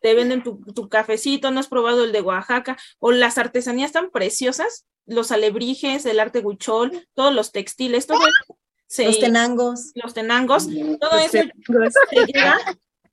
te 0.00 0.14
venden 0.14 0.42
tu, 0.42 0.88
cafecito, 0.88 1.50
no 1.50 1.60
has 1.60 1.68
probado 1.68 2.04
el 2.04 2.12
de 2.12 2.22
Oaxaca, 2.22 2.76
o 2.98 3.12
las 3.12 3.38
artesanías 3.38 3.92
tan 3.92 4.10
preciosas, 4.10 4.86
los 5.06 5.32
alebrijes, 5.32 6.06
el 6.06 6.20
arte 6.20 6.40
huichol, 6.40 7.06
todos 7.14 7.34
los 7.34 7.52
textiles, 7.52 8.06
todo 8.06 8.20
eso. 8.20 9.04
los 9.04 9.20
tenangos. 9.20 9.92
Los 9.94 10.14
tenangos, 10.14 10.66
todo 11.00 11.18
eso 11.18 11.38
se 12.10 12.26
llega, 12.26 12.58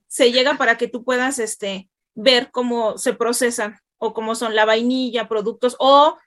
se 0.08 0.32
llega 0.32 0.58
para 0.58 0.77
que 0.77 0.88
tú 0.88 1.03
puedas 1.03 1.39
este, 1.39 1.89
ver 2.15 2.50
cómo 2.51 2.98
se 2.98 3.13
procesan 3.13 3.79
o 3.98 4.13
cómo 4.13 4.36
son 4.36 4.56
la 4.56 4.65
vainilla, 4.65 5.27
productos, 5.27 5.75
o 5.79 6.17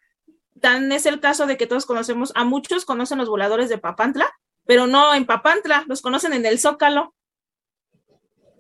tan 0.61 0.93
es 0.93 1.07
el 1.07 1.21
caso 1.21 1.47
de 1.47 1.57
que 1.57 1.67
todos 1.67 1.87
conocemos, 1.87 2.33
a 2.35 2.45
muchos 2.45 2.85
conocen 2.85 3.19
los 3.19 3.29
voladores 3.29 3.69
de 3.69 3.79
Papantla, 3.79 4.31
pero 4.67 4.87
no 4.87 5.15
en 5.15 5.25
Papantla, 5.25 5.85
los 5.89 6.03
conocen 6.03 6.33
en 6.33 6.47
el 6.47 6.59
Zócalo, 6.59 7.15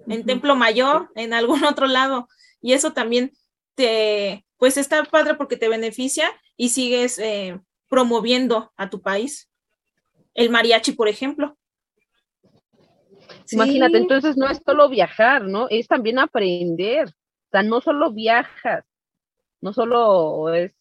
en 0.06 0.24
Templo 0.24 0.56
Mayor, 0.56 1.10
en 1.14 1.32
algún 1.32 1.64
otro 1.64 1.86
lado. 1.86 2.28
Y 2.60 2.72
eso 2.72 2.92
también 2.92 3.32
te, 3.74 4.44
pues 4.56 4.76
está 4.76 5.04
padre 5.04 5.34
porque 5.34 5.56
te 5.56 5.68
beneficia 5.68 6.30
y 6.56 6.70
sigues 6.70 7.18
eh, 7.18 7.60
promoviendo 7.88 8.72
a 8.76 8.90
tu 8.90 9.00
país. 9.00 9.50
El 10.34 10.50
mariachi, 10.50 10.92
por 10.92 11.08
ejemplo. 11.08 11.56
Imagínate, 13.52 13.98
entonces 13.98 14.36
no 14.36 14.48
es 14.48 14.60
solo 14.64 14.88
viajar, 14.88 15.44
¿no? 15.44 15.66
Es 15.70 15.88
también 15.88 16.18
aprender. 16.18 17.08
O 17.08 17.50
sea, 17.50 17.62
no 17.62 17.80
solo 17.80 18.12
viajas, 18.12 18.84
no 19.60 19.72
solo 19.72 20.54
es 20.54 20.72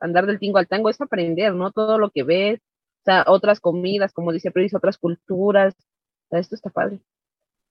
andar 0.00 0.26
del 0.26 0.38
tingo 0.38 0.58
al 0.58 0.68
tango, 0.68 0.90
es 0.90 1.00
aprender, 1.00 1.54
¿no? 1.54 1.72
Todo 1.72 1.98
lo 1.98 2.10
que 2.10 2.22
ves, 2.22 2.60
o 2.60 3.04
sea, 3.04 3.24
otras 3.26 3.60
comidas, 3.60 4.12
como 4.12 4.32
dice 4.32 4.50
Pris, 4.50 4.74
otras 4.74 4.98
culturas. 4.98 5.74
O 5.74 6.28
sea, 6.30 6.40
esto 6.40 6.54
está 6.54 6.70
padre. 6.70 7.00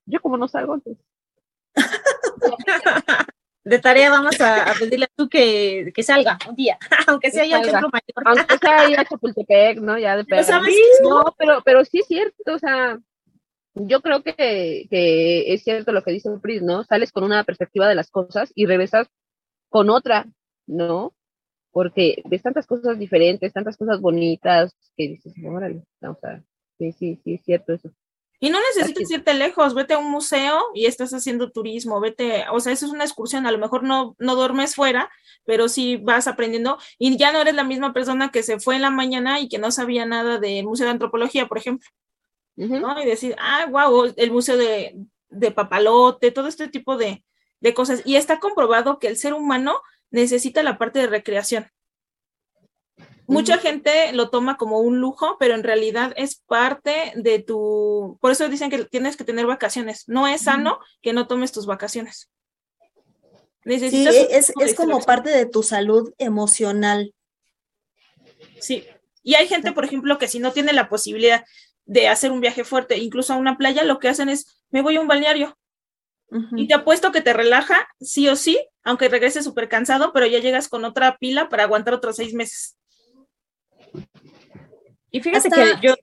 Yo 0.08 0.20
como 0.22 0.38
no 0.38 0.48
salgo, 0.48 0.76
entonces. 0.76 1.06
De 3.64 3.80
tarea 3.80 4.10
vamos 4.10 4.40
a, 4.40 4.74
pedirle 4.80 5.06
a 5.06 5.10
tú 5.14 5.28
que, 5.28 5.92
que, 5.94 6.02
salga 6.02 6.38
un 6.48 6.56
día, 6.56 6.78
aunque 7.08 7.32
sea 7.32 7.44
ya 7.44 7.62
centro 7.62 7.90
mayor. 7.92 8.24
Aunque 8.24 8.58
sea 8.60 8.80
ahí 8.80 8.94
a 8.94 9.04
Chapultepec, 9.04 9.82
¿no? 9.82 9.98
Ya 9.98 10.16
de 10.16 10.24
No, 11.04 11.36
pero, 11.38 11.62
pero 11.66 11.84
sí 11.84 12.00
es 12.00 12.08
cierto, 12.08 12.54
o 12.54 12.60
sea, 12.60 12.98
yo 13.74 14.02
creo 14.02 14.24
que, 14.24 14.88
que 14.90 15.54
es 15.54 15.64
cierto 15.64 15.92
lo 15.92 16.02
que 16.02 16.12
dice 16.14 16.30
Pris, 16.42 16.62
¿no? 16.62 16.86
Sales 16.86 17.12
con 17.12 17.26
una 17.26 17.44
perspectiva 17.44 17.90
de 17.90 17.96
las 17.96 18.10
cosas 18.10 18.54
y 18.56 18.68
regresas 18.68 19.10
con 19.68 19.90
otra, 19.90 20.28
¿no? 20.66 21.14
Porque 21.72 22.24
ves 22.24 22.44
tantas 22.44 22.68
cosas 22.68 22.98
diferentes, 22.98 23.52
tantas 23.52 23.76
cosas 23.76 24.00
bonitas, 24.00 24.74
que 24.96 25.10
dices, 25.10 25.34
órale, 25.46 25.84
o 26.04 26.16
sea, 26.22 26.42
sí, 26.78 26.94
sí, 26.94 27.20
sí, 27.22 27.34
es 27.34 27.44
cierto 27.44 27.74
eso. 27.74 27.92
Y 28.40 28.50
no 28.52 28.60
necesitas 28.60 29.10
irte 29.10 29.34
lejos, 29.34 29.74
vete 29.74 29.96
a 29.96 29.98
un 29.98 30.12
museo 30.12 30.62
y 30.76 30.86
estás 30.86 31.12
haciendo 31.12 31.52
turismo, 31.52 32.00
vete, 32.00 32.46
o 32.52 32.60
sea, 32.60 32.72
eso 32.72 32.86
es 32.86 32.92
una 32.92 33.04
excursión, 33.04 33.48
a 33.48 33.52
lo 33.52 33.58
mejor 33.58 33.82
no, 33.82 34.16
no 34.20 34.36
duermes 34.36 34.76
fuera, 34.76 35.10
pero 35.44 35.68
sí 35.68 35.98
vas 35.98 36.28
aprendiendo 36.28 36.78
y 37.00 37.18
ya 37.18 37.32
no 37.32 37.42
eres 37.42 37.56
la 37.56 37.64
misma 37.64 37.94
persona 37.94 38.30
que 38.30 38.44
se 38.44 38.60
fue 38.60 38.76
en 38.76 38.84
la 38.84 38.92
mañana 38.92 39.40
y 39.40 39.50
que 39.50 39.58
no 39.58 39.72
sabía 39.72 40.06
nada 40.06 40.38
del 40.38 40.66
Museo 40.66 40.86
de 40.86 40.92
Antropología, 40.92 41.48
por 41.48 41.58
ejemplo, 41.58 41.90
¿no? 42.56 43.02
Y 43.02 43.06
decir, 43.06 43.36
ah, 43.40 43.66
wow, 43.72 44.14
el 44.16 44.32
Museo 44.32 44.56
de, 44.58 44.96
de 45.30 45.52
Papalote, 45.52 46.32
todo 46.32 46.48
este 46.48 46.68
tipo 46.68 46.96
de, 46.96 47.24
de 47.60 47.74
cosas. 47.74 48.02
Y 48.06 48.18
está 48.18 48.40
comprobado 48.40 49.00
que 49.00 49.08
el 49.08 49.18
ser 49.18 49.34
humano 49.34 49.80
necesita 50.12 50.64
la 50.64 50.78
parte 50.78 51.00
de 51.00 51.08
recreación. 51.08 51.68
Mucha 53.28 53.58
gente 53.58 54.14
lo 54.14 54.30
toma 54.30 54.56
como 54.56 54.80
un 54.80 55.00
lujo, 55.00 55.36
pero 55.38 55.54
en 55.54 55.64
realidad 55.64 56.14
es 56.16 56.38
parte 56.38 57.12
de 57.16 57.40
tu, 57.40 58.18
por 58.22 58.32
eso 58.32 58.48
dicen 58.48 58.70
que 58.70 58.86
tienes 58.86 59.18
que 59.18 59.26
tener 59.26 59.46
vacaciones. 59.46 60.06
No 60.08 60.28
es 60.28 60.44
sano 60.44 60.80
que 61.02 61.12
no 61.12 61.28
tomes 61.28 61.52
tus 61.52 61.66
vacaciones. 61.66 62.30
Necesitas 63.66 64.16
sí, 64.16 64.28
es, 64.30 64.54
es 64.62 64.76
como 64.76 65.02
parte 65.02 65.30
de 65.30 65.46
tu 65.46 65.62
salud 65.62 66.14
emocional. 66.18 67.14
Sí, 68.62 68.86
y 69.24 69.36
hay 69.36 69.46
gente, 69.50 69.74
por 69.74 69.84
ejemplo, 69.84 70.18
que 70.18 70.30
si 70.30 70.40
no 70.40 70.54
tiene 70.54 70.72
la 70.72 70.88
posibilidad 70.88 71.44
de 71.84 72.08
hacer 72.08 72.32
un 72.32 72.40
viaje 72.40 72.64
fuerte, 72.64 72.98
incluso 72.98 73.34
a 73.34 73.38
una 73.38 73.58
playa, 73.58 73.84
lo 73.84 74.00
que 74.00 74.08
hacen 74.08 74.30
es, 74.30 74.64
me 74.70 74.82
voy 74.82 74.96
a 74.96 75.02
un 75.02 75.08
balneario. 75.08 75.58
Y 76.56 76.68
te 76.70 76.74
apuesto 76.74 77.12
que 77.12 77.22
te 77.22 77.34
relaja, 77.34 77.90
sí 78.00 78.30
o 78.30 78.38
sí, 78.38 78.58
aunque 78.84 79.10
regreses 79.10 79.44
súper 79.44 79.68
cansado, 79.68 80.14
pero 80.14 80.26
ya 80.28 80.40
llegas 80.40 80.70
con 80.70 80.86
otra 80.86 81.18
pila 81.18 81.50
para 81.50 81.64
aguantar 81.64 81.94
otros 81.94 82.16
seis 82.16 82.34
meses. 82.34 82.78
Y 85.12 85.22
fíjate 85.22 85.50
que 85.50 85.74
yo... 85.82 85.96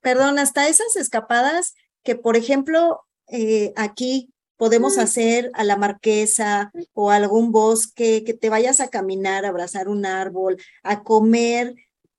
Perdón, 0.00 0.38
hasta 0.38 0.68
esas 0.68 0.96
escapadas 0.96 1.74
que, 2.02 2.14
por 2.14 2.36
ejemplo, 2.36 3.00
eh, 3.28 3.72
aquí 3.76 4.34
podemos 4.56 4.96
mm. 4.96 5.00
hacer 5.00 5.50
a 5.54 5.64
la 5.64 5.76
marquesa 5.76 6.72
o 6.92 7.10
algún 7.10 7.52
bosque, 7.52 8.22
que 8.24 8.34
te 8.34 8.50
vayas 8.50 8.80
a 8.80 8.88
caminar, 8.88 9.44
a 9.44 9.48
abrazar 9.48 9.88
un 9.88 10.06
árbol, 10.06 10.58
a 10.82 11.02
comer 11.02 11.74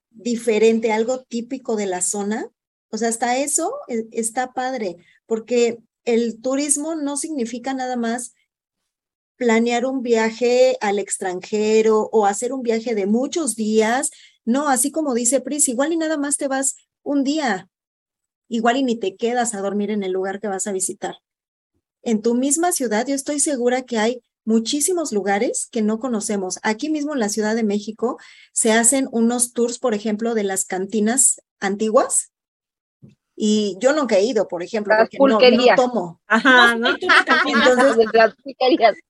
diferente, 0.10 0.91
algo 0.91 1.24
típico 1.24 1.75
de 1.75 1.86
la 1.86 2.01
zona. 2.01 2.50
O 2.89 2.98
sea, 2.98 3.10
hasta 3.10 3.38
eso 3.38 3.74
eh, 3.88 4.05
está 4.12 4.53
padre, 4.53 4.98
porque 5.25 5.79
el 6.05 6.41
turismo 6.41 6.95
no 6.95 7.17
significa 7.17 7.74
nada 7.74 7.95
más 7.95 8.34
planear 9.36 9.86
un 9.86 10.01
viaje 10.01 10.77
al 10.81 11.00
extranjero 11.00 12.10
o 12.12 12.25
hacer 12.25 12.53
un 12.53 12.62
viaje 12.62 12.95
de 12.95 13.05
muchos 13.05 13.55
días. 13.55 14.12
No, 14.45 14.69
así 14.69 14.91
como 14.91 15.13
dice 15.13 15.41
Pris, 15.41 15.67
igual 15.67 15.93
y 15.93 15.97
nada 15.97 16.17
más 16.17 16.37
te 16.37 16.47
vas 16.47 16.75
un 17.03 17.23
día, 17.23 17.69
igual 18.47 18.77
y 18.77 18.83
ni 18.83 18.95
te 18.95 19.15
quedas 19.15 19.53
a 19.53 19.61
dormir 19.61 19.91
en 19.91 20.03
el 20.03 20.11
lugar 20.11 20.39
que 20.39 20.47
vas 20.47 20.67
a 20.67 20.71
visitar. 20.71 21.17
En 22.03 22.21
tu 22.21 22.35
misma 22.35 22.71
ciudad, 22.71 23.07
yo 23.07 23.15
estoy 23.15 23.39
segura 23.39 23.81
que 23.81 23.97
hay 23.97 24.21
muchísimos 24.43 25.11
lugares 25.11 25.67
que 25.71 25.81
no 25.81 25.99
conocemos. 25.99 26.59
Aquí 26.61 26.89
mismo 26.89 27.13
en 27.13 27.19
la 27.19 27.29
Ciudad 27.29 27.55
de 27.55 27.63
México 27.63 28.19
se 28.53 28.71
hacen 28.71 29.07
unos 29.11 29.53
tours, 29.53 29.79
por 29.79 29.95
ejemplo, 29.95 30.35
de 30.35 30.43
las 30.43 30.65
cantinas 30.65 31.41
antiguas 31.59 32.31
y 33.35 33.77
yo 33.79 33.93
nunca 33.93 34.17
he 34.17 34.23
ido, 34.23 34.47
por 34.47 34.63
ejemplo, 34.63 34.95
porque 35.17 35.51
no, 35.51 35.65
no, 35.67 35.75
tomo. 35.75 36.21
Ajá, 36.25 36.75
¿no? 36.75 36.95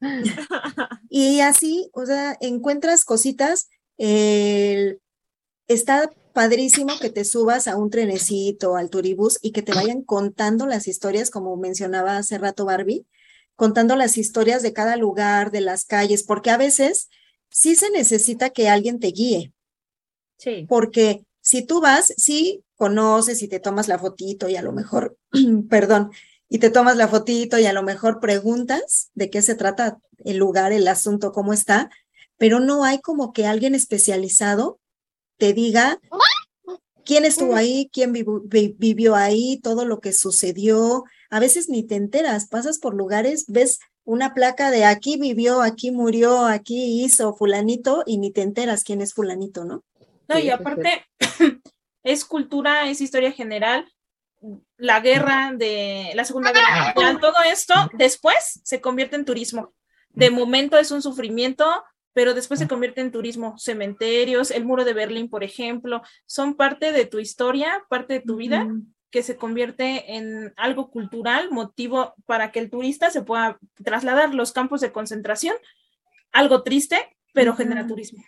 y 1.09 1.41
así, 1.41 1.89
o 1.93 2.05
sea, 2.05 2.35
encuentras 2.41 3.05
cositas. 3.05 3.69
Está 5.67 6.11
padrísimo 6.33 6.99
que 6.99 7.09
te 7.09 7.23
subas 7.23 7.67
a 7.67 7.77
un 7.77 7.89
trenecito, 7.89 8.75
al 8.75 8.89
turibús 8.89 9.39
y 9.41 9.51
que 9.51 9.61
te 9.61 9.73
vayan 9.73 10.01
contando 10.01 10.67
las 10.67 10.87
historias, 10.87 11.29
como 11.29 11.55
mencionaba 11.55 12.17
hace 12.17 12.37
rato 12.37 12.65
Barbie, 12.65 13.05
contando 13.55 13.95
las 13.95 14.17
historias 14.17 14.61
de 14.61 14.73
cada 14.73 14.97
lugar, 14.97 15.51
de 15.51 15.61
las 15.61 15.85
calles, 15.85 16.23
porque 16.23 16.49
a 16.49 16.57
veces 16.57 17.09
sí 17.49 17.75
se 17.75 17.89
necesita 17.89 18.49
que 18.49 18.67
alguien 18.67 18.99
te 18.99 19.07
guíe. 19.07 19.53
Sí. 20.37 20.65
Porque 20.67 21.23
si 21.39 21.65
tú 21.65 21.79
vas, 21.79 22.13
sí 22.17 22.63
conoces 22.75 23.41
y 23.41 23.47
te 23.47 23.61
tomas 23.61 23.87
la 23.87 23.97
fotito 23.97 24.49
y 24.49 24.57
a 24.57 24.61
lo 24.61 24.73
mejor, 24.73 25.17
perdón, 25.69 26.11
y 26.49 26.59
te 26.59 26.69
tomas 26.69 26.97
la 26.97 27.07
fotito 27.07 27.57
y 27.57 27.65
a 27.65 27.73
lo 27.73 27.81
mejor 27.81 28.19
preguntas 28.19 29.09
de 29.13 29.29
qué 29.29 29.41
se 29.41 29.55
trata 29.55 29.99
el 30.23 30.37
lugar, 30.37 30.73
el 30.73 30.87
asunto, 30.87 31.31
cómo 31.31 31.53
está, 31.53 31.89
pero 32.37 32.59
no 32.59 32.83
hay 32.83 32.99
como 32.99 33.31
que 33.31 33.45
alguien 33.45 33.73
especializado 33.73 34.79
te 35.37 35.53
diga 35.53 35.99
quién 37.05 37.25
estuvo 37.25 37.55
ahí, 37.55 37.89
quién 37.93 38.13
vivió 38.13 39.15
ahí, 39.15 39.59
todo 39.61 39.85
lo 39.85 39.99
que 39.99 40.13
sucedió. 40.13 41.03
A 41.29 41.39
veces 41.39 41.69
ni 41.69 41.83
te 41.83 41.95
enteras, 41.95 42.47
pasas 42.47 42.79
por 42.79 42.95
lugares, 42.95 43.45
ves 43.47 43.79
una 44.03 44.33
placa 44.33 44.71
de 44.71 44.85
aquí 44.85 45.17
vivió, 45.19 45.61
aquí 45.61 45.91
murió, 45.91 46.45
aquí 46.45 47.03
hizo 47.03 47.35
fulanito 47.35 48.03
y 48.05 48.17
ni 48.17 48.31
te 48.31 48.41
enteras 48.41 48.83
quién 48.83 49.01
es 49.01 49.13
fulanito, 49.13 49.65
¿no? 49.65 49.83
No, 50.27 50.39
y 50.39 50.49
aparte, 50.49 51.05
es 52.03 52.25
cultura, 52.25 52.89
es 52.89 53.01
historia 53.01 53.31
general, 53.31 53.91
la 54.77 54.99
guerra 54.99 55.53
de 55.55 56.11
la 56.15 56.25
Segunda 56.25 56.51
Guerra 56.51 56.93
Mundial, 56.93 57.19
todo 57.19 57.35
esto 57.51 57.73
después 57.93 58.61
se 58.63 58.81
convierte 58.81 59.15
en 59.15 59.25
turismo. 59.25 59.73
De 60.09 60.29
momento 60.29 60.77
es 60.77 60.91
un 60.91 61.01
sufrimiento, 61.01 61.65
pero 62.15 62.33
después 62.33 62.61
se 62.61 62.67
convierte 62.69 63.01
en 63.01 63.11
turismo. 63.11 63.57
Cementerios, 63.57 64.49
el 64.49 64.63
muro 64.63 64.85
de 64.85 64.93
Berlín, 64.93 65.29
por 65.29 65.43
ejemplo, 65.43 66.01
son 66.25 66.55
parte 66.55 66.93
de 66.93 67.05
tu 67.05 67.19
historia, 67.19 67.83
parte 67.89 68.13
de 68.13 68.19
tu 68.21 68.37
vida, 68.37 68.65
que 69.09 69.21
se 69.21 69.35
convierte 69.35 70.15
en 70.15 70.53
algo 70.55 70.89
cultural, 70.91 71.51
motivo 71.51 72.15
para 72.25 72.53
que 72.53 72.59
el 72.59 72.69
turista 72.69 73.11
se 73.11 73.21
pueda 73.21 73.59
trasladar 73.83 74.33
los 74.33 74.53
campos 74.53 74.79
de 74.79 74.93
concentración, 74.93 75.57
algo 76.31 76.63
triste, 76.63 76.97
pero 77.33 77.53
genera 77.53 77.85
turismo. 77.85 78.23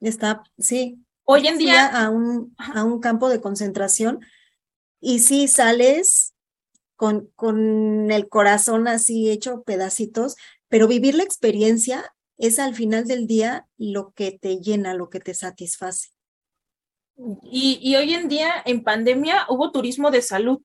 Está, 0.00 0.42
sí. 0.56 1.04
Hoy 1.24 1.46
en 1.46 1.58
día 1.58 1.88
a 1.88 2.08
un, 2.08 2.54
a 2.56 2.84
un 2.84 3.00
campo 3.00 3.28
de 3.28 3.42
concentración 3.42 4.20
y 4.98 5.18
sí 5.18 5.46
sales 5.46 6.34
con, 6.94 7.26
con 7.36 8.10
el 8.10 8.30
corazón 8.30 8.88
así 8.88 9.30
hecho 9.30 9.62
pedacitos, 9.62 10.36
pero 10.68 10.88
vivir 10.88 11.16
la 11.16 11.22
experiencia 11.22 12.15
es 12.38 12.58
al 12.58 12.74
final 12.74 13.06
del 13.06 13.26
día 13.26 13.66
lo 13.78 14.12
que 14.12 14.32
te 14.32 14.58
llena, 14.58 14.94
lo 14.94 15.10
que 15.10 15.20
te 15.20 15.34
satisface. 15.34 16.10
Y, 17.50 17.78
y, 17.82 17.96
hoy 17.96 18.12
en 18.12 18.28
día, 18.28 18.62
en 18.66 18.82
pandemia, 18.82 19.46
hubo 19.48 19.72
turismo 19.72 20.10
de 20.10 20.20
salud, 20.20 20.60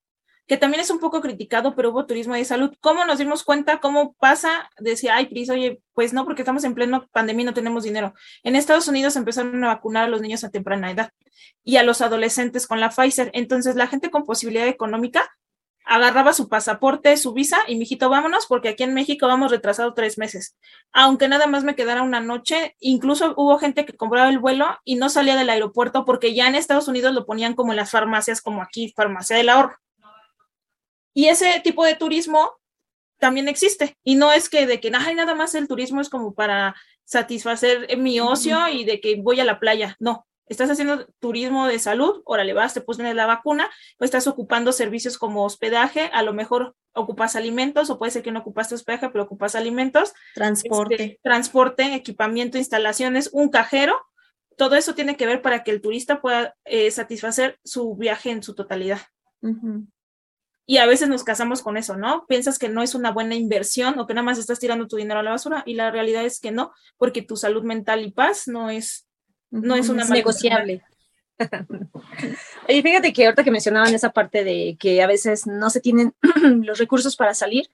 que 0.48 0.58
también 0.58 0.82
es 0.82 0.90
un 0.90 1.00
poco 1.00 1.22
criticado, 1.22 1.76
pero 1.76 1.92
hubo 1.92 2.06
turismo 2.06 2.36
de 2.36 2.44
salud. 2.44 2.74
¿Cómo 2.82 3.06
nos 3.06 3.20
dimos 3.20 3.46
cuenta? 3.46 3.80
¿Cómo 3.80 4.16
pasa? 4.20 4.70
Decía, 4.80 5.16
ay, 5.16 5.28
Pris, 5.28 5.50
oye, 5.50 5.82
pues 5.94 6.12
no, 6.12 6.26
porque 6.26 6.42
estamos 6.42 6.66
en 6.66 6.76
pleno 6.76 7.08
pandemia 7.14 7.44
y 7.44 7.46
no 7.46 7.54
tenemos 7.54 7.86
dinero. 7.86 8.14
En 8.44 8.58
Estados 8.58 8.90
Unidos 8.90 9.16
empezaron 9.16 9.64
a 9.64 9.68
vacunar 9.68 10.06
a 10.06 10.08
los 10.10 10.20
niños 10.20 10.44
a 10.44 10.50
temprana 10.50 10.92
edad 10.92 11.12
y 11.64 11.78
a 11.78 11.84
los 11.84 12.02
adolescentes 12.02 12.68
con 12.68 12.82
la 12.82 12.90
Pfizer. 12.90 13.32
Entonces, 13.34 13.78
la 13.78 13.88
gente 13.88 14.10
con 14.10 14.26
posibilidad 14.26 14.68
económica 14.68 15.32
agarraba 15.86 16.34
su 16.34 16.48
pasaporte, 16.48 17.18
su 17.18 17.34
visa 17.34 17.60
y 17.68 17.76
mijito, 17.76 18.10
vámonos, 18.10 18.46
porque 18.48 18.70
aquí 18.70 18.84
en 18.84 18.94
México 18.94 19.28
vamos 19.28 19.52
retrasado 19.52 19.94
tres 19.94 20.18
meses. 20.18 20.56
Aunque 20.92 21.28
nada 21.28 21.48
más 21.48 21.64
me 21.64 21.76
quedara 21.76 22.02
una 22.02 22.20
noche, 22.20 22.76
incluso 22.80 23.34
hubo 23.38 23.58
gente 23.58 23.86
que 23.86 23.98
compraba 23.98 24.30
el 24.30 24.40
vuelo 24.40 24.68
y 24.84 24.96
no 24.96 25.10
salía 25.10 25.36
del 25.36 25.50
aeropuerto 25.50 26.06
porque 26.06 26.34
ya 26.34 26.48
en 26.48 26.56
Estados 26.56 26.88
Unidos 26.88 27.14
lo 27.14 27.26
ponían 27.26 27.56
como 27.56 27.74
en 27.74 27.78
las 27.78 27.92
farmacias, 27.92 28.42
como 28.42 28.62
aquí, 28.62 28.94
farmacia 28.96 29.36
del 29.36 29.50
ahorro. 29.50 29.78
Y 31.14 31.28
ese 31.28 31.60
tipo 31.64 31.84
de 31.84 31.96
turismo 31.96 32.54
también 33.20 33.48
existe. 33.48 33.98
Y 34.04 34.16
no 34.16 34.32
es 34.32 34.50
que 34.50 34.66
de 34.66 34.80
que 34.80 34.92
ay, 34.94 35.16
nada 35.16 35.36
más 35.36 35.56
el 35.56 35.68
turismo 35.68 36.02
es 36.02 36.10
como 36.10 36.34
para 36.34 36.76
satisfacer 37.04 37.98
mi 37.98 38.20
ocio 38.20 38.68
y 38.70 38.86
de 38.86 39.02
que 39.02 39.16
voy 39.22 39.40
a 39.40 39.46
la 39.46 39.60
playa. 39.60 39.96
No, 40.00 40.26
estás 40.52 40.70
haciendo 40.70 41.08
turismo 41.20 41.68
de 41.68 41.80
salud, 41.80 42.22
órale, 42.26 42.54
vas, 42.54 42.74
te 42.74 42.82
pones 42.82 43.16
la 43.16 43.26
vacuna, 43.26 43.70
o 44.00 44.04
estás 44.04 44.28
ocupando 44.28 44.72
servicios 44.72 45.18
como 45.18 45.46
hospedaje, 45.46 46.10
a 46.14 46.24
lo 46.24 46.34
mejor 46.34 46.76
ocupas 46.94 47.36
alimentos, 47.36 47.90
o 47.90 47.98
puede 47.98 48.12
ser 48.12 48.22
que 48.22 48.32
no 48.32 48.42
ocupaste 48.42 48.76
hospedaje, 48.76 49.10
pero 49.10 49.24
ocupas 49.24 49.56
alimentos. 49.56 50.14
Transporte. 50.36 50.96
Este, 50.96 51.20
transporte, 51.24 51.96
equipamiento, 51.96 52.58
instalaciones, 52.58 53.30
un 53.32 53.50
cajero. 53.50 53.96
Todo 54.58 54.76
eso 54.76 54.94
tiene 54.94 55.16
que 55.16 55.26
ver 55.26 55.42
para 55.42 55.64
que 55.64 55.72
el 55.72 55.82
turista 55.82 56.22
pueda 56.22 56.56
eh, 56.66 56.92
satisfacer 56.92 57.60
su 57.64 57.96
viaje 57.96 58.32
en 58.32 58.44
su 58.44 58.54
totalidad. 58.54 59.00
Y 60.66 60.78
a 60.78 60.86
veces 60.86 61.10
nos 61.10 61.24
casamos 61.24 61.62
con 61.62 61.78
eso, 61.78 61.98
¿no? 61.98 62.26
Piensas 62.28 62.60
que 62.60 62.70
no 62.70 62.84
es 62.84 62.94
una 62.94 63.12
buena 63.12 63.36
inversión 63.36 63.98
o 64.00 64.06
que 64.06 64.14
nada 64.14 64.26
más 64.26 64.38
estás 64.38 64.60
tirando 64.60 64.88
tu 64.88 64.98
dinero 64.98 65.20
a 65.22 65.24
la 65.24 65.32
basura 65.32 65.64
y 65.66 65.74
la 65.74 65.92
realidad 65.92 66.26
es 66.26 66.40
que 66.40 66.52
no, 66.52 66.74
porque 66.98 67.22
tu 67.22 67.38
salud 67.38 67.64
mental 67.64 68.06
y 68.06 68.12
paz 68.12 68.48
no 68.48 68.70
es 68.70 69.08
no 69.52 69.76
es 69.76 69.90
una 69.90 70.06
negociable. 70.06 70.82
Y 72.68 72.84
fíjate 72.84 73.14
que 73.14 73.26
ahorita 73.26 73.44
que 73.44 73.50
mencionaban 73.50 73.96
esa 73.96 74.12
parte 74.12 74.44
de 74.44 74.78
que 74.80 75.02
a 75.02 75.08
veces 75.08 75.48
no 75.48 75.72
se 75.72 75.82
tienen 75.82 76.14
los 76.64 76.78
recursos 76.78 77.16
para 77.16 77.34
salir, 77.34 77.68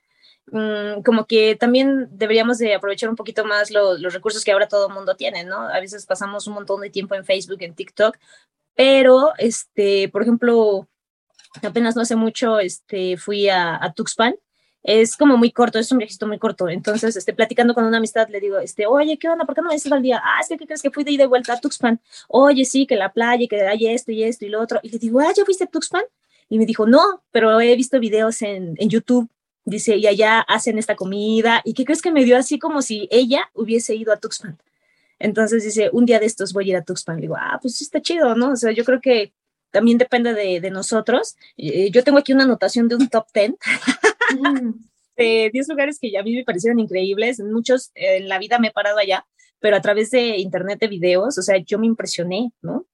mm, 0.51 1.01
como 1.01 1.25
que 1.25 1.57
también 1.57 2.07
deberíamos 2.11 2.59
de 2.59 2.73
aprovechar 2.73 3.09
un 3.09 3.17
poquito 3.17 3.43
más 3.43 3.69
los 3.69 4.13
recursos 4.13 4.45
que 4.45 4.53
ahora 4.53 4.69
todo 4.69 4.87
el 4.87 4.93
mundo 4.93 5.17
tiene, 5.17 5.43
¿no? 5.43 5.67
A 5.67 5.81
veces 5.81 6.05
pasamos 6.05 6.47
un 6.47 6.53
montón 6.53 6.79
de 6.79 6.89
tiempo 6.89 7.15
en 7.15 7.25
Facebook, 7.25 7.57
en 7.59 7.75
TikTok, 7.75 8.17
pero, 8.73 9.33
este, 9.37 10.07
por 10.09 10.21
ejemplo, 10.21 10.87
apenas 11.61 11.95
no 11.97 12.03
hace 12.03 12.15
mucho, 12.15 12.59
este, 12.59 13.17
fui 13.17 13.49
a, 13.49 13.83
a 13.83 13.91
Tuxpan 13.91 14.35
es 14.87 15.17
como 15.17 15.35
muy 15.35 15.51
corto, 15.51 15.77
es 15.79 15.91
un 15.91 15.97
viajito 15.97 16.25
muy 16.27 16.39
corto. 16.39 16.69
Entonces, 16.69 17.17
este, 17.17 17.33
platicando 17.33 17.73
con 17.73 17.83
una 17.83 17.97
amistad, 17.97 18.29
le 18.29 18.39
digo, 18.39 18.57
este, 18.57 18.87
oye, 18.87 19.17
¿qué 19.17 19.27
onda? 19.27 19.43
¿Por 19.43 19.53
qué 19.53 19.61
no 19.61 19.67
me 19.67 19.73
dices 19.73 19.91
al 19.91 20.01
día? 20.01 20.21
Ah, 20.23 20.39
es 20.39 20.47
que, 20.47 20.57
¿qué 20.57 20.65
crees 20.65 20.81
que 20.81 20.89
fui 20.91 21.03
de 21.03 21.11
ida 21.11 21.25
y 21.25 21.27
vuelta 21.27 21.53
a 21.53 21.59
Tuxpan? 21.59 21.99
Oye, 22.29 22.63
sí, 22.63 22.87
que 22.87 22.95
la 22.95 23.11
playa, 23.11 23.45
que 23.49 23.67
hay 23.67 23.87
esto 23.87 24.13
y 24.13 24.23
esto 24.23 24.45
y 24.45 24.49
lo 24.49 24.61
otro. 24.61 24.79
Y 24.81 24.89
le 24.89 24.97
digo, 24.97 25.19
ah, 25.19 25.33
¿ya 25.35 25.43
fuiste 25.43 25.65
a 25.65 25.67
Tuxpan? 25.67 26.03
Y 26.47 26.57
me 26.57 26.65
dijo, 26.65 26.87
no, 26.87 27.21
pero 27.31 27.59
he 27.59 27.75
visto 27.75 27.99
videos 27.99 28.41
en, 28.41 28.75
en 28.77 28.89
YouTube. 28.89 29.29
Dice, 29.65 29.97
y 29.97 30.07
allá 30.07 30.39
hacen 30.39 30.77
esta 30.77 30.95
comida. 30.95 31.61
¿Y 31.65 31.73
qué 31.73 31.83
crees 31.83 32.01
que 32.01 32.13
me 32.13 32.23
dio 32.23 32.37
así 32.37 32.57
como 32.57 32.81
si 32.81 33.09
ella 33.11 33.49
hubiese 33.55 33.93
ido 33.93 34.13
a 34.13 34.17
Tuxpan? 34.17 34.57
Entonces 35.19 35.65
dice, 35.65 35.89
un 35.91 36.05
día 36.05 36.21
de 36.21 36.27
estos 36.27 36.53
voy 36.53 36.67
a 36.67 36.69
ir 36.69 36.75
a 36.77 36.83
Tuxpan. 36.83 37.17
Le 37.17 37.23
digo, 37.23 37.35
ah, 37.37 37.59
pues 37.61 37.81
está 37.81 38.01
chido, 38.01 38.35
¿no? 38.35 38.51
O 38.51 38.55
sea, 38.55 38.71
yo 38.71 38.85
creo 38.85 39.01
que 39.01 39.33
también 39.71 39.97
depende 39.97 40.33
de, 40.33 40.61
de 40.61 40.71
nosotros. 40.71 41.35
Eh, 41.57 41.91
yo 41.91 42.05
tengo 42.05 42.19
aquí 42.19 42.31
una 42.31 42.45
anotación 42.45 42.87
de 42.87 42.95
un 42.95 43.09
top 43.09 43.27
10 43.33 43.55
de 45.17 45.49
10 45.51 45.67
lugares 45.69 45.99
que 45.99 46.17
a 46.17 46.23
mí 46.23 46.35
me 46.35 46.43
parecieron 46.43 46.79
increíbles. 46.79 47.39
Muchos 47.39 47.91
en 47.95 48.29
la 48.29 48.39
vida 48.39 48.59
me 48.59 48.67
he 48.67 48.71
parado 48.71 48.97
allá, 48.99 49.25
pero 49.59 49.75
a 49.75 49.81
través 49.81 50.11
de 50.11 50.37
internet 50.37 50.79
de 50.79 50.87
videos, 50.87 51.37
o 51.37 51.41
sea, 51.41 51.57
yo 51.57 51.79
me 51.79 51.87
impresioné, 51.87 52.51
¿no? 52.61 52.85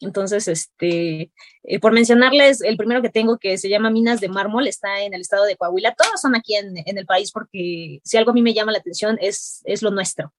Entonces, 0.00 0.48
este, 0.48 1.30
eh, 1.62 1.78
por 1.78 1.92
mencionarles, 1.92 2.62
el 2.62 2.78
primero 2.78 3.02
que 3.02 3.10
tengo 3.10 3.36
que 3.36 3.58
se 3.58 3.68
llama 3.68 3.90
Minas 3.90 4.20
de 4.20 4.30
Mármol, 4.30 4.66
está 4.66 5.02
en 5.02 5.12
el 5.12 5.20
estado 5.20 5.44
de 5.44 5.56
Coahuila. 5.56 5.94
Todos 5.94 6.20
son 6.22 6.34
aquí 6.34 6.56
en, 6.56 6.74
en 6.86 6.96
el 6.96 7.04
país 7.04 7.30
porque 7.32 8.00
si 8.02 8.16
algo 8.16 8.30
a 8.30 8.34
mí 8.34 8.40
me 8.40 8.54
llama 8.54 8.72
la 8.72 8.78
atención 8.78 9.18
es, 9.20 9.60
es 9.64 9.82
lo 9.82 9.90
nuestro. 9.90 10.32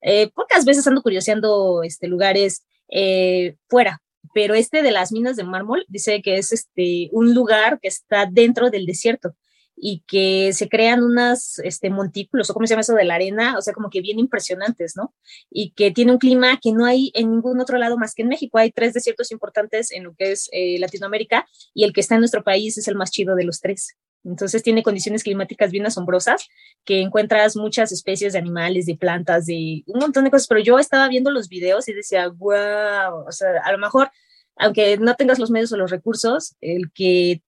Eh, 0.00 0.30
pocas 0.32 0.64
veces 0.64 0.86
ando 0.86 1.02
curioseando 1.02 1.82
este, 1.82 2.06
lugares 2.06 2.64
eh, 2.88 3.56
fuera, 3.68 4.00
pero 4.32 4.54
este 4.54 4.82
de 4.82 4.92
las 4.92 5.10
Minas 5.10 5.36
de 5.36 5.42
Mármol 5.42 5.84
dice 5.88 6.22
que 6.22 6.36
es 6.36 6.52
este, 6.52 7.08
un 7.12 7.34
lugar 7.34 7.80
que 7.80 7.88
está 7.88 8.26
dentro 8.30 8.70
del 8.70 8.86
desierto 8.86 9.34
y 9.80 10.02
que 10.06 10.52
se 10.52 10.68
crean 10.68 11.02
unas 11.02 11.58
este, 11.60 11.90
montículos, 11.90 12.50
o 12.50 12.54
cómo 12.54 12.66
se 12.66 12.72
llama 12.72 12.80
eso 12.80 12.94
de 12.94 13.04
la 13.04 13.14
arena, 13.14 13.56
o 13.56 13.62
sea, 13.62 13.72
como 13.72 13.90
que 13.90 14.00
bien 14.00 14.18
impresionantes, 14.18 14.96
¿no? 14.96 15.14
Y 15.50 15.70
que 15.70 15.90
tiene 15.90 16.12
un 16.12 16.18
clima 16.18 16.58
que 16.60 16.72
no 16.72 16.84
hay 16.84 17.10
en 17.14 17.30
ningún 17.30 17.60
otro 17.60 17.78
lado 17.78 17.96
más 17.96 18.14
que 18.14 18.22
en 18.22 18.28
México. 18.28 18.58
Hay 18.58 18.72
tres 18.72 18.94
desiertos 18.94 19.30
importantes 19.30 19.92
en 19.92 20.04
lo 20.04 20.14
que 20.14 20.32
es 20.32 20.48
eh, 20.52 20.78
Latinoamérica 20.78 21.46
y 21.74 21.84
el 21.84 21.92
que 21.92 22.00
está 22.00 22.14
en 22.14 22.20
nuestro 22.20 22.42
país 22.42 22.76
es 22.78 22.88
el 22.88 22.96
más 22.96 23.10
chido 23.10 23.34
de 23.34 23.44
los 23.44 23.60
tres. 23.60 23.96
Entonces 24.24 24.62
tiene 24.62 24.82
condiciones 24.82 25.22
climáticas 25.22 25.70
bien 25.70 25.86
asombrosas, 25.86 26.48
que 26.84 27.00
encuentras 27.00 27.56
muchas 27.56 27.92
especies 27.92 28.32
de 28.32 28.38
animales, 28.38 28.86
de 28.86 28.96
plantas, 28.96 29.46
de 29.46 29.84
un 29.86 30.00
montón 30.00 30.24
de 30.24 30.30
cosas, 30.30 30.48
pero 30.48 30.60
yo 30.60 30.78
estaba 30.78 31.08
viendo 31.08 31.30
los 31.30 31.48
videos 31.48 31.88
y 31.88 31.92
decía, 31.92 32.28
wow, 32.28 33.26
o 33.26 33.32
sea, 33.32 33.62
a 33.64 33.72
lo 33.72 33.78
mejor, 33.78 34.10
aunque 34.56 34.98
no 34.98 35.14
tengas 35.14 35.38
los 35.38 35.50
medios 35.50 35.72
o 35.72 35.76
los 35.76 35.90
recursos, 35.90 36.56
el 36.60 36.90
que 36.92 37.42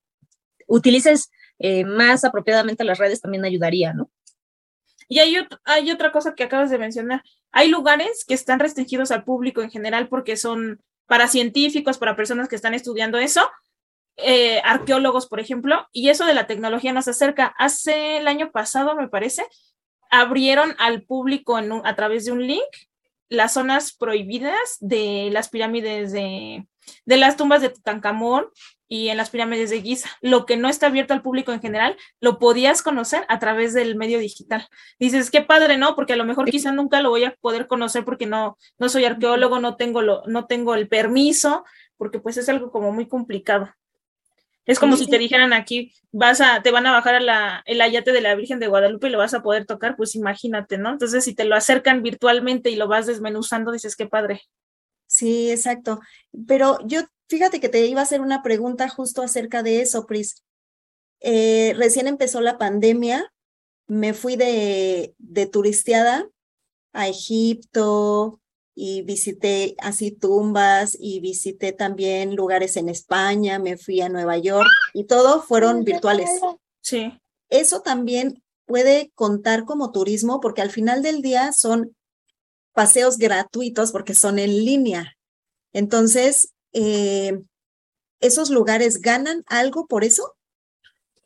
utilices 0.69 1.31
eh, 1.61 1.85
más 1.85 2.25
apropiadamente 2.25 2.85
las 2.85 2.99
redes 2.99 3.21
también 3.21 3.45
ayudaría, 3.45 3.93
¿no? 3.93 4.11
Y 5.09 5.19
hay, 5.19 5.37
hay 5.65 5.91
otra 5.91 6.11
cosa 6.11 6.35
que 6.35 6.45
acabas 6.45 6.71
de 6.71 6.79
mencionar. 6.79 7.23
Hay 7.53 7.69
lugares 7.69 8.25
que 8.27 8.35
están 8.35 8.61
restringidos 8.61 9.11
al 9.11 9.25
público 9.25 9.61
en 9.61 9.71
general 9.71 10.09
porque 10.09 10.37
son 10.37 10.81
para 11.07 11.29
científicos, 11.29 11.99
para 11.99 12.17
personas 12.17 12.49
que 12.49 12.57
están 12.57 12.73
estudiando 12.73 13.19
eso, 13.19 13.47
eh, 14.17 14.61
arqueólogos, 14.65 15.27
por 15.27 15.41
ejemplo, 15.41 15.87
y 15.93 16.09
eso 16.09 16.25
de 16.25 16.35
la 16.35 16.47
tecnología 16.47 16.93
nos 16.93 17.09
acerca. 17.09 17.55
Hace 17.59 18.19
el 18.19 18.29
año 18.29 18.53
pasado, 18.53 18.95
me 18.95 19.09
parece, 19.09 19.45
abrieron 20.11 20.75
al 20.79 21.03
público 21.03 21.59
en 21.59 21.73
a 21.85 21.97
través 21.97 22.25
de 22.25 22.33
un 22.33 22.47
link 22.47 22.69
las 23.29 23.53
zonas 23.53 23.93
prohibidas 23.93 24.77
de 24.81 25.29
las 25.33 25.49
pirámides 25.49 26.13
de, 26.13 26.67
de 27.05 27.17
las 27.17 27.37
tumbas 27.37 27.61
de 27.61 27.71
Tutankamón 27.71 28.47
y 28.93 29.09
en 29.09 29.17
las 29.17 29.31
pirámides 29.31 29.71
de 29.71 29.81
Giza. 29.81 30.11
Lo 30.21 30.45
que 30.45 30.57
no 30.57 30.69
está 30.69 30.89
abierto 30.89 31.15
al 31.15 31.23
público 31.23 31.53
en 31.53 31.61
general, 31.61 31.97
lo 32.21 32.41
podías 32.41 32.83
conocer 32.83 33.25
a 33.29 33.39
través 33.39 33.73
del 33.73 33.95
medio 33.95 34.19
digital. 34.19 34.67
Dices, 34.99 35.31
qué 35.31 35.43
padre, 35.43 35.79
¿no? 35.79 35.95
Porque 35.95 36.15
a 36.15 36.17
lo 36.17 36.25
mejor 36.25 36.51
quizá 36.51 36.73
nunca 36.73 37.01
lo 37.01 37.11
voy 37.11 37.23
a 37.23 37.37
poder 37.41 37.69
conocer 37.69 38.05
porque 38.05 38.27
no, 38.27 38.59
no 38.79 38.89
soy 38.89 39.05
arqueólogo, 39.05 39.61
no 39.61 39.77
tengo, 39.77 40.03
lo, 40.03 40.25
no 40.27 40.47
tengo 40.47 40.75
el 40.75 40.89
permiso, 40.89 41.65
porque 41.97 42.19
pues 42.19 42.37
es 42.37 42.49
algo 42.49 42.73
como 42.73 42.91
muy 42.91 43.07
complicado. 43.07 43.73
Es 44.67 44.81
como 44.81 44.97
si 44.97 45.07
te 45.07 45.19
dijeran 45.19 45.53
aquí, 45.53 45.95
vas 46.11 46.41
a, 46.41 46.61
te 46.61 46.73
van 46.73 46.87
a 46.87 46.93
bajar 46.93 47.15
a 47.15 47.21
la, 47.21 47.63
el 47.67 47.81
ayate 47.81 48.11
de 48.11 48.21
la 48.21 48.35
Virgen 48.35 48.59
de 48.59 48.67
Guadalupe 48.67 49.07
y 49.07 49.11
lo 49.11 49.19
vas 49.19 49.35
a 49.35 49.43
poder 49.43 49.67
tocar, 49.67 49.97
pues 49.97 50.17
imagínate, 50.17 50.79
¿no? 50.79 50.91
Entonces, 50.91 51.25
si 51.25 51.35
te 51.35 51.45
lo 51.45 51.55
acercan 51.55 52.03
virtualmente 52.03 52.71
y 52.71 52.77
lo 52.77 52.89
vas 52.89 53.07
desmenuzando, 53.07 53.71
dices, 53.71 53.95
qué 53.95 54.07
padre. 54.07 54.43
Sí, 55.07 55.51
exacto. 55.51 56.01
Pero 56.47 56.79
yo 56.85 57.03
Fíjate 57.31 57.61
que 57.61 57.69
te 57.69 57.87
iba 57.87 58.01
a 58.01 58.03
hacer 58.03 58.21
una 58.23 58.43
pregunta 58.43 58.89
justo 58.89 59.23
acerca 59.23 59.63
de 59.63 59.83
eso, 59.83 60.05
Pris. 60.05 60.43
Eh, 61.21 61.75
recién 61.77 62.09
empezó 62.09 62.41
la 62.41 62.59
pandemia, 62.59 63.33
me 63.87 64.15
fui 64.15 64.35
de, 64.35 65.15
de 65.17 65.47
turisteada 65.47 66.29
a 66.93 67.07
Egipto 67.07 68.41
y 68.75 69.03
visité 69.03 69.77
así 69.79 70.11
tumbas 70.11 70.97
y 70.99 71.21
visité 71.21 71.71
también 71.71 72.35
lugares 72.35 72.77
en 72.77 72.89
España, 72.89 73.61
me 73.61 73.77
fui 73.77 74.01
a 74.01 74.09
Nueva 74.09 74.37
York 74.37 74.69
y 74.93 75.05
todo 75.05 75.41
fueron 75.41 75.85
virtuales. 75.85 76.29
Sí. 76.81 77.13
Eso 77.49 77.81
también 77.81 78.43
puede 78.67 79.13
contar 79.15 79.67
como 79.67 79.93
turismo 79.93 80.41
porque 80.41 80.63
al 80.63 80.71
final 80.73 81.01
del 81.01 81.23
día 81.23 81.53
son 81.53 81.95
paseos 82.73 83.19
gratuitos 83.19 83.93
porque 83.93 84.17
son 84.17 84.41
en 84.41 84.65
línea. 84.65 85.17
Entonces, 85.73 86.55
eh, 86.73 87.41
¿esos 88.21 88.51
lugares 88.51 89.01
ganan 89.01 89.45
algo 89.47 89.87
por 89.87 90.05
eso? 90.05 90.37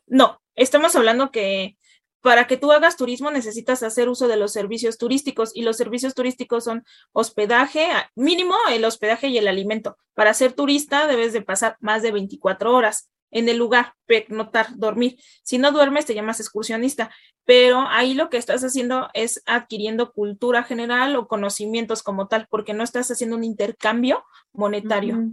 No, 0.07 0.41
estamos 0.55 0.95
hablando 0.95 1.31
que 1.31 1.77
para 2.21 2.47
que 2.47 2.57
tú 2.57 2.71
hagas 2.71 2.97
turismo 2.97 3.29
necesitas 3.29 3.83
hacer 3.83 4.09
uso 4.09 4.27
de 4.27 4.35
los 4.35 4.51
servicios 4.51 4.97
turísticos 4.97 5.51
y 5.53 5.61
los 5.61 5.77
servicios 5.77 6.15
turísticos 6.15 6.63
son 6.63 6.83
hospedaje, 7.11 7.87
mínimo 8.15 8.55
el 8.71 8.83
hospedaje 8.83 9.27
y 9.27 9.37
el 9.37 9.47
alimento. 9.47 9.97
Para 10.15 10.33
ser 10.33 10.53
turista 10.53 11.05
debes 11.05 11.33
de 11.33 11.43
pasar 11.43 11.77
más 11.81 12.01
de 12.01 12.11
24 12.11 12.73
horas 12.73 13.11
en 13.35 13.49
el 13.49 13.57
lugar, 13.57 13.93
notar, 14.29 14.67
dormir. 14.77 15.19
Si 15.43 15.57
no 15.57 15.73
duermes, 15.73 16.05
te 16.05 16.15
llamas 16.15 16.39
excursionista, 16.39 17.11
pero 17.43 17.85
ahí 17.89 18.13
lo 18.13 18.29
que 18.29 18.37
estás 18.37 18.63
haciendo 18.63 19.09
es 19.13 19.43
adquiriendo 19.45 20.13
cultura 20.13 20.63
general 20.63 21.17
o 21.17 21.27
conocimientos 21.27 22.01
como 22.01 22.29
tal, 22.29 22.47
porque 22.49 22.73
no 22.73 22.81
estás 22.81 23.11
haciendo 23.11 23.35
un 23.35 23.43
intercambio 23.43 24.23
monetario. 24.53 25.31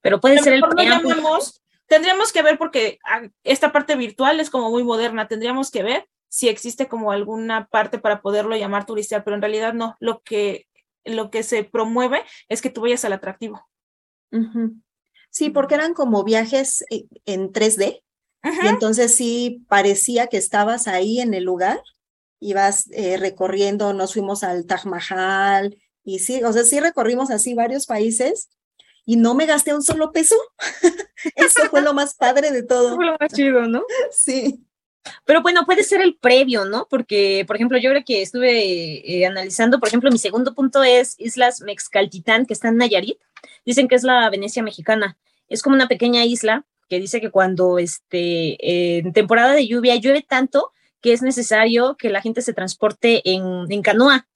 Pero 0.00 0.20
puede 0.20 0.38
ser 0.38 0.54
el 0.54 0.62
Tendríamos 1.86 2.32
que 2.32 2.42
ver 2.42 2.56
porque 2.56 2.98
ah, 3.04 3.28
esta 3.44 3.70
parte 3.70 3.94
virtual 3.96 4.40
es 4.40 4.48
como 4.48 4.70
muy 4.70 4.84
moderna, 4.84 5.28
tendríamos 5.28 5.70
que 5.70 5.82
ver 5.82 6.08
si 6.28 6.48
existe 6.48 6.88
como 6.88 7.12
alguna 7.12 7.66
parte 7.66 7.98
para 7.98 8.22
poderlo 8.22 8.56
llamar 8.56 8.86
turista, 8.86 9.22
pero 9.22 9.36
en 9.36 9.42
realidad 9.42 9.74
no, 9.74 9.96
lo 10.00 10.22
que, 10.22 10.66
lo 11.04 11.30
que 11.30 11.42
se 11.42 11.64
promueve 11.64 12.24
es 12.48 12.62
que 12.62 12.70
tú 12.70 12.82
vayas 12.82 13.04
al 13.04 13.12
atractivo. 13.12 13.68
Sí, 15.30 15.50
porque 15.50 15.74
eran 15.74 15.94
como 15.94 16.24
viajes 16.24 16.84
eh, 16.90 17.06
en 17.26 17.52
3D, 17.52 18.02
y 18.62 18.66
entonces 18.66 19.14
sí 19.14 19.64
parecía 19.68 20.28
que 20.28 20.36
estabas 20.36 20.88
ahí 20.88 21.20
en 21.20 21.34
el 21.34 21.44
lugar, 21.44 21.80
ibas 22.40 22.88
eh, 22.92 23.16
recorriendo, 23.16 23.92
nos 23.92 24.14
fuimos 24.14 24.42
al 24.42 24.64
Taj 24.66 24.86
Mahal, 24.86 25.76
y 26.04 26.20
sí, 26.20 26.42
o 26.42 26.52
sea, 26.52 26.64
sí 26.64 26.80
recorrimos 26.80 27.30
así 27.30 27.54
varios 27.54 27.86
países, 27.86 28.48
y 29.08 29.16
no 29.16 29.34
me 29.34 29.46
gasté 29.46 29.74
un 29.74 29.82
solo 29.82 30.12
peso. 30.12 30.36
Eso 31.34 31.70
fue 31.70 31.80
lo 31.80 31.94
más 31.94 32.14
padre 32.14 32.50
de 32.50 32.62
todo. 32.66 32.94
Fue 32.94 33.06
lo 33.06 33.16
más 33.18 33.32
chido, 33.32 33.62
¿no? 33.62 33.82
Sí. 34.10 34.62
Pero 35.24 35.42
bueno, 35.42 35.64
puede 35.64 35.84
ser 35.84 36.00
el 36.00 36.16
previo, 36.16 36.64
¿no? 36.64 36.86
Porque, 36.88 37.44
por 37.46 37.56
ejemplo, 37.56 37.78
yo 37.78 37.90
creo 37.90 38.04
que 38.04 38.22
estuve 38.22 39.20
eh, 39.20 39.26
analizando, 39.26 39.78
por 39.78 39.88
ejemplo, 39.88 40.10
mi 40.10 40.18
segundo 40.18 40.54
punto 40.54 40.82
es 40.82 41.14
Islas 41.18 41.60
Mexcaltitán, 41.60 42.46
que 42.46 42.54
está 42.54 42.68
en 42.68 42.76
Nayarit. 42.76 43.18
Dicen 43.64 43.88
que 43.88 43.94
es 43.94 44.02
la 44.02 44.28
Venecia 44.30 44.62
mexicana. 44.62 45.16
Es 45.48 45.62
como 45.62 45.76
una 45.76 45.88
pequeña 45.88 46.24
isla 46.24 46.64
que 46.88 47.00
dice 47.00 47.20
que 47.20 47.30
cuando 47.30 47.78
este, 47.78 48.98
en 48.98 49.12
temporada 49.12 49.52
de 49.52 49.66
lluvia 49.66 49.96
llueve 49.96 50.24
tanto 50.26 50.72
que 51.00 51.12
es 51.12 51.22
necesario 51.22 51.96
que 51.96 52.10
la 52.10 52.20
gente 52.20 52.42
se 52.42 52.52
transporte 52.52 53.22
en, 53.24 53.70
en 53.70 53.82
canoa. 53.82 54.26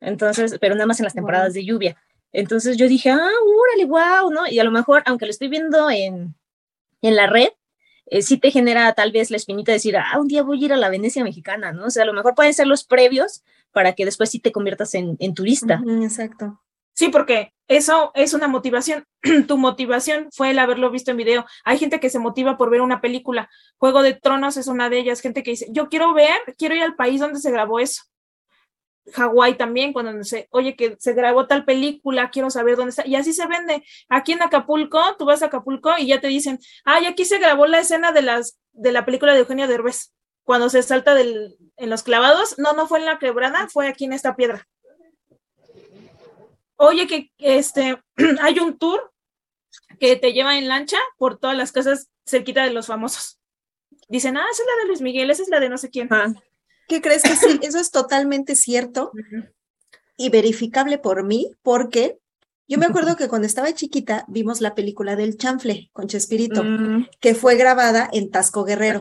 Entonces, 0.00 0.56
pero 0.60 0.74
nada 0.74 0.86
más 0.86 0.98
en 0.98 1.04
las 1.04 1.14
temporadas 1.14 1.54
de 1.54 1.64
lluvia. 1.64 1.96
Entonces 2.32 2.76
yo 2.76 2.88
dije, 2.88 3.10
ah, 3.10 3.16
órale, 3.18 3.84
wow, 3.84 4.30
¿no? 4.30 4.48
Y 4.48 4.58
a 4.58 4.64
lo 4.64 4.70
mejor, 4.70 5.02
aunque 5.06 5.26
lo 5.26 5.30
estoy 5.30 5.48
viendo 5.48 5.90
en, 5.90 6.34
en 7.02 7.16
la 7.16 7.26
red, 7.26 7.50
eh, 8.12 8.20
sí 8.20 8.36
te 8.36 8.50
genera 8.50 8.92
tal 8.92 9.10
vez 9.10 9.30
la 9.30 9.38
espinita 9.38 9.72
de 9.72 9.76
decir, 9.76 9.96
ah, 9.96 10.20
un 10.20 10.28
día 10.28 10.42
voy 10.42 10.62
a 10.62 10.66
ir 10.66 10.72
a 10.74 10.76
la 10.76 10.90
Venecia 10.90 11.24
mexicana, 11.24 11.72
¿no? 11.72 11.86
O 11.86 11.90
sea, 11.90 12.02
a 12.02 12.06
lo 12.06 12.12
mejor 12.12 12.34
pueden 12.34 12.52
ser 12.52 12.66
los 12.66 12.84
previos 12.84 13.42
para 13.72 13.94
que 13.94 14.04
después 14.04 14.28
sí 14.28 14.38
te 14.38 14.52
conviertas 14.52 14.94
en, 14.94 15.16
en 15.18 15.32
turista. 15.32 15.82
exacto. 16.02 16.60
Sí, 16.92 17.08
porque 17.08 17.54
eso 17.68 18.10
es 18.14 18.34
una 18.34 18.48
motivación. 18.48 19.06
tu 19.48 19.56
motivación 19.56 20.28
fue 20.30 20.50
el 20.50 20.58
haberlo 20.58 20.90
visto 20.90 21.10
en 21.10 21.16
video. 21.16 21.46
Hay 21.64 21.78
gente 21.78 22.00
que 22.00 22.10
se 22.10 22.18
motiva 22.18 22.58
por 22.58 22.68
ver 22.68 22.82
una 22.82 23.00
película. 23.00 23.48
Juego 23.78 24.02
de 24.02 24.12
Tronos 24.12 24.58
es 24.58 24.66
una 24.66 24.90
de 24.90 24.98
ellas. 24.98 25.22
Gente 25.22 25.42
que 25.42 25.52
dice, 25.52 25.68
yo 25.70 25.88
quiero 25.88 26.12
ver, 26.12 26.38
quiero 26.58 26.74
ir 26.74 26.82
al 26.82 26.96
país 26.96 27.18
donde 27.18 27.40
se 27.40 27.50
grabó 27.50 27.80
eso. 27.80 28.02
Hawái 29.14 29.56
también, 29.56 29.92
cuando 29.92 30.22
se, 30.24 30.48
oye, 30.50 30.76
que 30.76 30.96
se 30.98 31.12
grabó 31.12 31.46
tal 31.46 31.64
película, 31.64 32.30
quiero 32.30 32.50
saber 32.50 32.76
dónde 32.76 32.90
está. 32.90 33.06
Y 33.06 33.16
así 33.16 33.32
se 33.32 33.46
vende. 33.46 33.84
Aquí 34.08 34.32
en 34.32 34.42
Acapulco, 34.42 35.00
tú 35.18 35.24
vas 35.24 35.42
a 35.42 35.46
Acapulco 35.46 35.90
y 35.98 36.06
ya 36.06 36.20
te 36.20 36.28
dicen, 36.28 36.58
ay, 36.84 37.06
aquí 37.06 37.24
se 37.24 37.38
grabó 37.38 37.66
la 37.66 37.80
escena 37.80 38.12
de 38.12 38.22
las 38.22 38.58
de 38.72 38.92
la 38.92 39.04
película 39.04 39.32
de 39.34 39.40
Eugenio 39.40 39.68
Derbez, 39.68 40.14
cuando 40.44 40.70
se 40.70 40.82
salta 40.82 41.14
del, 41.14 41.56
en 41.76 41.90
los 41.90 42.02
clavados. 42.02 42.58
No, 42.58 42.72
no 42.72 42.86
fue 42.86 43.00
en 43.00 43.06
la 43.06 43.18
quebrada, 43.18 43.68
fue 43.68 43.88
aquí 43.88 44.04
en 44.04 44.12
esta 44.12 44.36
piedra. 44.36 44.66
Oye, 46.76 47.06
que 47.06 47.30
este 47.38 48.02
hay 48.40 48.58
un 48.58 48.78
tour 48.78 49.12
que 49.98 50.16
te 50.16 50.32
lleva 50.32 50.58
en 50.58 50.68
lancha 50.68 50.98
por 51.16 51.38
todas 51.38 51.56
las 51.56 51.72
casas 51.72 52.10
cerquita 52.26 52.64
de 52.64 52.70
los 52.70 52.86
famosos. 52.86 53.38
Dicen, 54.08 54.36
ah, 54.36 54.44
esa 54.50 54.62
es 54.62 54.68
la 54.68 54.82
de 54.82 54.88
Luis 54.88 55.00
Miguel, 55.00 55.30
esa 55.30 55.42
es 55.42 55.48
la 55.48 55.60
de 55.60 55.68
no 55.68 55.78
sé 55.78 55.90
quién. 55.90 56.08
Ah. 56.10 56.32
¿Qué 56.92 57.00
crees 57.00 57.22
que 57.22 57.36
sí? 57.36 57.58
Eso 57.62 57.78
es 57.78 57.90
totalmente 57.90 58.54
cierto 58.54 59.12
y 60.18 60.28
verificable 60.28 60.98
por 60.98 61.24
mí, 61.24 61.50
porque 61.62 62.18
yo 62.68 62.76
me 62.76 62.84
acuerdo 62.84 63.16
que 63.16 63.28
cuando 63.28 63.46
estaba 63.46 63.72
chiquita 63.72 64.26
vimos 64.28 64.60
la 64.60 64.74
película 64.74 65.16
del 65.16 65.38
chanfle 65.38 65.88
con 65.94 66.06
Chespirito, 66.06 66.62
mm. 66.62 67.08
que 67.18 67.34
fue 67.34 67.56
grabada 67.56 68.10
en 68.12 68.30
Tasco 68.30 68.64
Guerrero. 68.64 69.00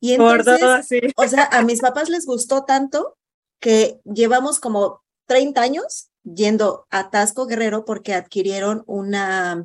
Y 0.00 0.12
entonces, 0.12 0.60
o 1.16 1.26
sea, 1.26 1.44
a 1.44 1.62
mis 1.62 1.80
papás 1.80 2.10
les 2.10 2.26
gustó 2.26 2.66
tanto 2.66 3.16
que 3.58 4.00
llevamos 4.04 4.60
como 4.60 5.02
30 5.28 5.62
años 5.62 6.10
yendo 6.24 6.86
a 6.90 7.08
Tasco 7.08 7.46
Guerrero 7.46 7.86
porque 7.86 8.12
adquirieron 8.12 8.84
una, 8.86 9.64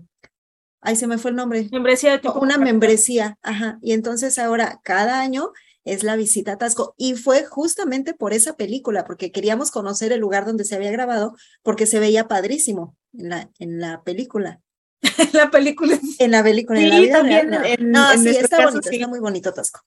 ay, 0.80 0.96
se 0.96 1.08
me 1.08 1.18
fue 1.18 1.32
el 1.32 1.36
nombre. 1.36 1.68
Membresía 1.74 2.12
de 2.12 2.20
tipo 2.20 2.40
Una 2.40 2.58
membresía, 2.58 3.38
ajá. 3.42 3.80
Y 3.82 3.92
entonces 3.92 4.40
ahora 4.40 4.80
cada 4.82 5.20
año 5.20 5.52
es 5.86 6.04
la 6.04 6.16
visita 6.16 6.54
a 6.54 6.58
Tasco. 6.58 6.96
Y 6.98 7.16
fue 7.16 7.46
justamente 7.46 8.14
por 8.14 8.34
esa 8.34 8.56
película, 8.56 9.06
porque 9.06 9.32
queríamos 9.32 9.72
conocer 9.72 10.12
el 10.12 10.20
lugar 10.20 10.46
donde 10.46 10.66
se 10.66 10.76
había 10.76 10.92
grabado, 10.92 11.36
porque 11.62 11.86
se 11.86 12.00
veía 12.00 12.28
padrísimo 12.28 12.96
en 13.14 13.30
la, 13.30 13.50
en 13.60 13.80
la 13.80 14.04
película. 14.04 14.60
la 15.34 15.52
película. 15.52 16.00
En 16.20 16.32
la 16.32 16.44
película. 16.44 16.80
Sí, 16.80 16.86
en 16.86 17.10
la 17.10 17.18
también. 17.18 17.50
no, 17.92 18.12
sí, 18.14 18.30
está 18.30 18.66
bonito, 18.66 18.90
está 18.90 19.08
muy 19.08 19.20
bonito 19.20 19.54
Tasco. 19.54 19.82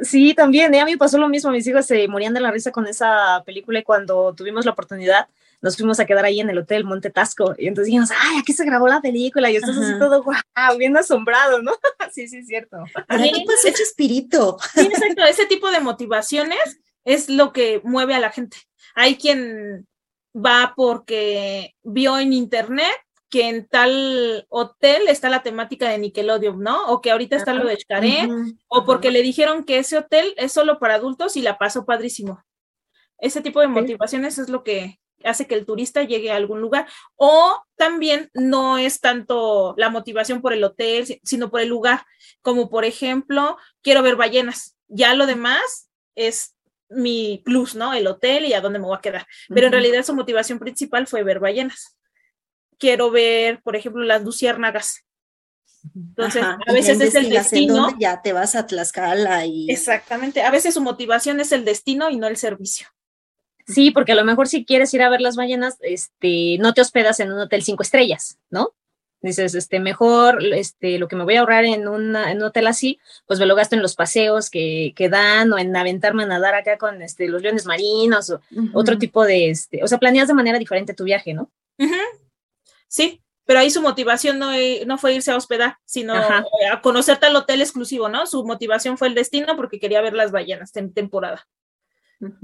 Sí, 0.00 0.32
también, 0.34 0.72
¿eh? 0.74 0.80
a 0.80 0.84
mí 0.84 0.96
pasó 0.96 1.18
lo 1.18 1.28
mismo, 1.28 1.50
mis 1.50 1.66
hijos 1.66 1.84
se 1.84 2.06
morían 2.06 2.32
de 2.32 2.40
la 2.40 2.52
risa 2.52 2.70
con 2.70 2.86
esa 2.86 3.42
película 3.44 3.80
y 3.80 3.82
cuando 3.82 4.32
tuvimos 4.32 4.64
la 4.64 4.70
oportunidad 4.70 5.28
nos 5.60 5.76
fuimos 5.76 5.98
a 5.98 6.06
quedar 6.06 6.24
ahí 6.24 6.40
en 6.40 6.50
el 6.50 6.58
hotel 6.58 6.84
Monte 6.84 7.10
Tasco 7.10 7.54
y 7.58 7.66
entonces 7.66 7.86
dijimos, 7.86 8.10
ay, 8.10 8.38
aquí 8.38 8.52
se 8.52 8.64
grabó 8.64 8.86
la 8.88 9.00
película 9.00 9.50
y 9.50 9.56
estás 9.56 9.76
así 9.76 9.98
todo, 9.98 10.22
wow, 10.22 10.78
bien 10.78 10.96
asombrado, 10.96 11.62
¿no? 11.62 11.72
sí, 12.12 12.28
sí, 12.28 12.38
es 12.38 12.46
cierto. 12.46 12.78
Aquí 13.08 13.44
pasó 13.44 13.68
espíritu. 13.68 14.56
Sí, 14.74 14.82
exacto, 14.82 15.24
ese 15.24 15.46
tipo 15.46 15.70
de 15.70 15.80
motivaciones 15.80 16.80
es 17.04 17.28
lo 17.28 17.52
que 17.52 17.80
mueve 17.84 18.14
a 18.14 18.20
la 18.20 18.30
gente. 18.30 18.58
Hay 18.94 19.16
quien 19.16 19.86
va 20.34 20.74
porque 20.76 21.74
vio 21.82 22.18
en 22.18 22.32
internet 22.32 22.94
que 23.30 23.48
en 23.48 23.66
tal 23.66 24.46
hotel 24.48 25.02
está 25.08 25.28
la 25.28 25.42
temática 25.42 25.88
de 25.88 25.98
Nickelodeon, 25.98 26.60
¿no? 26.60 26.86
O 26.86 27.00
que 27.00 27.10
ahorita 27.10 27.36
está 27.36 27.52
lo 27.52 27.66
de 27.66 27.76
Xcaret, 27.76 28.30
o 28.68 28.84
porque 28.86 29.10
le 29.10 29.22
dijeron 29.22 29.64
que 29.64 29.78
ese 29.78 29.98
hotel 29.98 30.32
es 30.36 30.52
solo 30.52 30.78
para 30.78 30.94
adultos 30.94 31.36
y 31.36 31.42
la 31.42 31.58
pasó 31.58 31.84
padrísimo. 31.84 32.42
Ese 33.18 33.42
tipo 33.42 33.60
de 33.60 33.68
motivaciones 33.68 34.38
es 34.38 34.48
lo 34.48 34.62
que 34.62 34.98
hace 35.24 35.46
que 35.46 35.54
el 35.54 35.66
turista 35.66 36.02
llegue 36.02 36.30
a 36.30 36.36
algún 36.36 36.60
lugar. 36.60 36.86
O 37.16 37.62
también 37.76 38.30
no 38.34 38.78
es 38.78 39.00
tanto 39.00 39.74
la 39.76 39.90
motivación 39.90 40.40
por 40.40 40.52
el 40.52 40.64
hotel, 40.64 41.20
sino 41.22 41.50
por 41.50 41.60
el 41.60 41.68
lugar, 41.68 42.04
como 42.42 42.70
por 42.70 42.84
ejemplo, 42.84 43.56
quiero 43.82 44.02
ver 44.02 44.16
ballenas. 44.16 44.76
Ya 44.88 45.14
lo 45.14 45.26
demás 45.26 45.90
es 46.14 46.54
mi 46.88 47.42
plus, 47.44 47.74
¿no? 47.74 47.92
El 47.92 48.06
hotel 48.06 48.46
y 48.46 48.54
a 48.54 48.60
dónde 48.60 48.78
me 48.78 48.86
voy 48.86 48.96
a 48.96 49.02
quedar. 49.02 49.26
Pero 49.48 49.66
en 49.66 49.72
realidad 49.72 50.04
su 50.04 50.14
motivación 50.14 50.58
principal 50.58 51.06
fue 51.06 51.22
ver 51.22 51.40
ballenas 51.40 51.98
quiero 52.78 53.10
ver, 53.10 53.60
por 53.62 53.76
ejemplo, 53.76 54.02
las 54.04 54.22
luciérnagas. 54.22 55.04
Entonces, 55.94 56.42
a 56.42 56.72
veces 56.72 57.00
es 57.00 57.14
el 57.14 57.28
destino. 57.28 57.88
Ya 57.98 58.20
te 58.22 58.32
vas 58.32 58.54
a 58.54 58.66
Tlaxcala 58.66 59.44
y. 59.46 59.70
Exactamente. 59.70 60.42
A 60.42 60.50
veces 60.50 60.74
su 60.74 60.80
motivación 60.80 61.40
es 61.40 61.52
el 61.52 61.64
destino 61.64 62.10
y 62.10 62.16
no 62.16 62.26
el 62.26 62.36
servicio. 62.36 62.88
Sí, 63.68 63.90
porque 63.90 64.12
a 64.12 64.14
lo 64.14 64.24
mejor 64.24 64.48
si 64.48 64.64
quieres 64.64 64.92
ir 64.94 65.02
a 65.02 65.10
ver 65.10 65.20
las 65.20 65.36
ballenas, 65.36 65.76
este, 65.80 66.56
no 66.58 66.72
te 66.72 66.80
hospedas 66.80 67.20
en 67.20 67.32
un 67.32 67.38
hotel 67.38 67.62
cinco 67.62 67.82
estrellas, 67.82 68.38
¿no? 68.50 68.72
Dices, 69.20 69.54
este, 69.54 69.80
mejor, 69.80 70.42
este, 70.54 70.98
lo 70.98 71.08
que 71.08 71.16
me 71.16 71.24
voy 71.24 71.36
a 71.36 71.40
ahorrar 71.40 71.64
en, 71.64 71.88
una, 71.88 72.30
en 72.30 72.38
un 72.38 72.44
hotel 72.44 72.66
así, 72.68 73.00
pues 73.26 73.38
me 73.40 73.46
lo 73.46 73.56
gasto 73.56 73.74
en 73.74 73.82
los 73.82 73.94
paseos 73.96 74.48
que, 74.48 74.92
que 74.96 75.08
dan 75.08 75.52
o 75.52 75.58
en 75.58 75.76
aventarme 75.76 76.22
a 76.22 76.26
nadar 76.26 76.54
acá 76.54 76.78
con 76.78 77.02
este, 77.02 77.28
los 77.28 77.42
leones 77.42 77.66
marinos 77.66 78.30
o 78.30 78.40
otro 78.72 78.96
tipo 78.96 79.24
de, 79.24 79.50
este, 79.50 79.82
o 79.82 79.88
sea, 79.88 79.98
planeas 79.98 80.28
de 80.28 80.34
manera 80.34 80.58
diferente 80.58 80.94
tu 80.94 81.04
viaje, 81.04 81.34
¿no? 81.34 81.50
sí, 82.86 83.20
pero 83.44 83.60
ahí 83.60 83.70
su 83.70 83.82
motivación 83.82 84.38
no, 84.38 84.52
eh, 84.54 84.84
no 84.86 84.98
fue 84.98 85.14
irse 85.14 85.32
a 85.32 85.36
hospedar, 85.36 85.78
sino 85.84 86.14
a 86.14 86.80
conocer 86.80 87.18
tal 87.18 87.34
hotel 87.34 87.60
exclusivo, 87.60 88.08
¿no? 88.08 88.26
Su 88.26 88.44
motivación 88.44 88.96
fue 88.98 89.08
el 89.08 89.14
destino 89.14 89.56
porque 89.56 89.80
quería 89.80 90.00
ver 90.00 90.14
las 90.14 90.30
ballenas 90.30 90.74
en 90.76 90.92
temporada. 90.92 91.46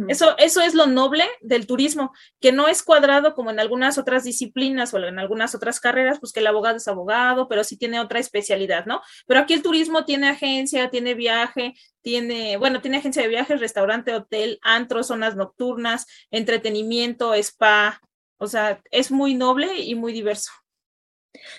Eso, 0.09 0.37
eso 0.39 0.61
es 0.61 0.75
lo 0.75 0.87
noble 0.87 1.25
del 1.41 1.67
turismo, 1.67 2.13
que 2.41 2.53
no 2.53 2.69
es 2.69 2.83
cuadrado 2.83 3.35
como 3.35 3.51
en 3.51 3.59
algunas 3.59 3.99
otras 3.99 4.23
disciplinas 4.23 4.95
o 4.95 4.99
en 4.99 5.19
algunas 5.19 5.55
otras 5.57 5.81
carreras, 5.81 6.21
pues 6.21 6.33
que 6.33 6.41
el 6.41 6.47
abogado 6.47 6.77
es 6.77 6.87
abogado, 6.87 7.49
pero 7.49 7.65
sí 7.65 7.77
tiene 7.77 7.99
otra 7.99 8.21
especialidad, 8.21 8.87
¿no? 8.87 9.03
Pero 9.27 9.41
aquí 9.41 9.53
el 9.53 9.63
turismo 9.63 10.05
tiene 10.05 10.29
agencia, 10.29 10.91
tiene 10.91 11.15
viaje, 11.15 11.75
tiene, 12.03 12.57
bueno, 12.57 12.81
tiene 12.81 12.99
agencia 12.99 13.23
de 13.23 13.29
viajes, 13.29 13.59
restaurante, 13.59 14.15
hotel, 14.15 14.61
antro, 14.63 15.03
zonas 15.03 15.35
nocturnas, 15.35 16.07
entretenimiento, 16.31 17.35
spa, 17.35 18.01
o 18.39 18.47
sea, 18.47 18.81
es 18.93 19.11
muy 19.11 19.35
noble 19.35 19.81
y 19.81 19.97
muy 19.97 20.13
diverso. 20.13 20.53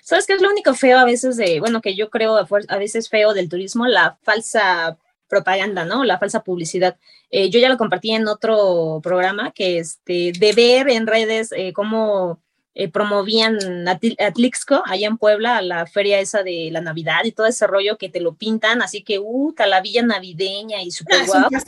¿Sabes 0.02 0.26
qué 0.26 0.34
es 0.34 0.42
lo 0.42 0.50
único 0.50 0.74
feo 0.74 0.98
a 0.98 1.06
veces 1.06 1.36
de, 1.36 1.60
bueno, 1.60 1.82
que 1.82 1.96
yo 1.96 2.10
creo 2.10 2.38
a 2.38 2.78
veces 2.78 3.10
feo 3.10 3.34
del 3.34 3.50
turismo? 3.50 3.88
La 3.88 4.18
falsa 4.24 4.98
propaganda, 5.28 5.86
¿no? 5.86 6.04
La 6.04 6.20
falsa 6.20 6.44
publicidad. 6.44 6.98
Eh, 7.32 7.50
yo 7.50 7.60
ya 7.60 7.70
lo 7.70 7.78
compartí 7.78 8.12
en 8.12 8.28
otro 8.28 9.00
programa 9.04 9.52
que 9.52 9.80
este, 9.80 10.32
de 10.38 10.54
ver 10.54 10.90
en 10.90 11.08
redes 11.08 11.52
eh, 11.52 11.74
cómo 11.74 12.40
eh, 12.78 12.90
promovían 12.90 13.88
Atlixco 13.88 14.84
allá 14.86 15.08
en 15.08 15.18
Puebla, 15.18 15.62
la 15.62 15.88
feria 15.88 16.20
esa 16.20 16.44
de 16.44 16.70
la 16.72 16.82
Navidad 16.82 17.24
y 17.24 17.32
todo 17.32 17.48
ese 17.48 17.66
rollo 17.68 17.98
que 17.98 18.10
te 18.10 18.20
lo 18.20 18.36
pintan, 18.36 18.82
así 18.82 19.02
que, 19.02 19.18
uh, 19.18 19.54
la 19.66 19.80
villa 19.80 20.04
navideña 20.04 20.82
y 20.82 20.92
super 20.92 21.16
ah, 21.34 21.48
Es 21.52 21.64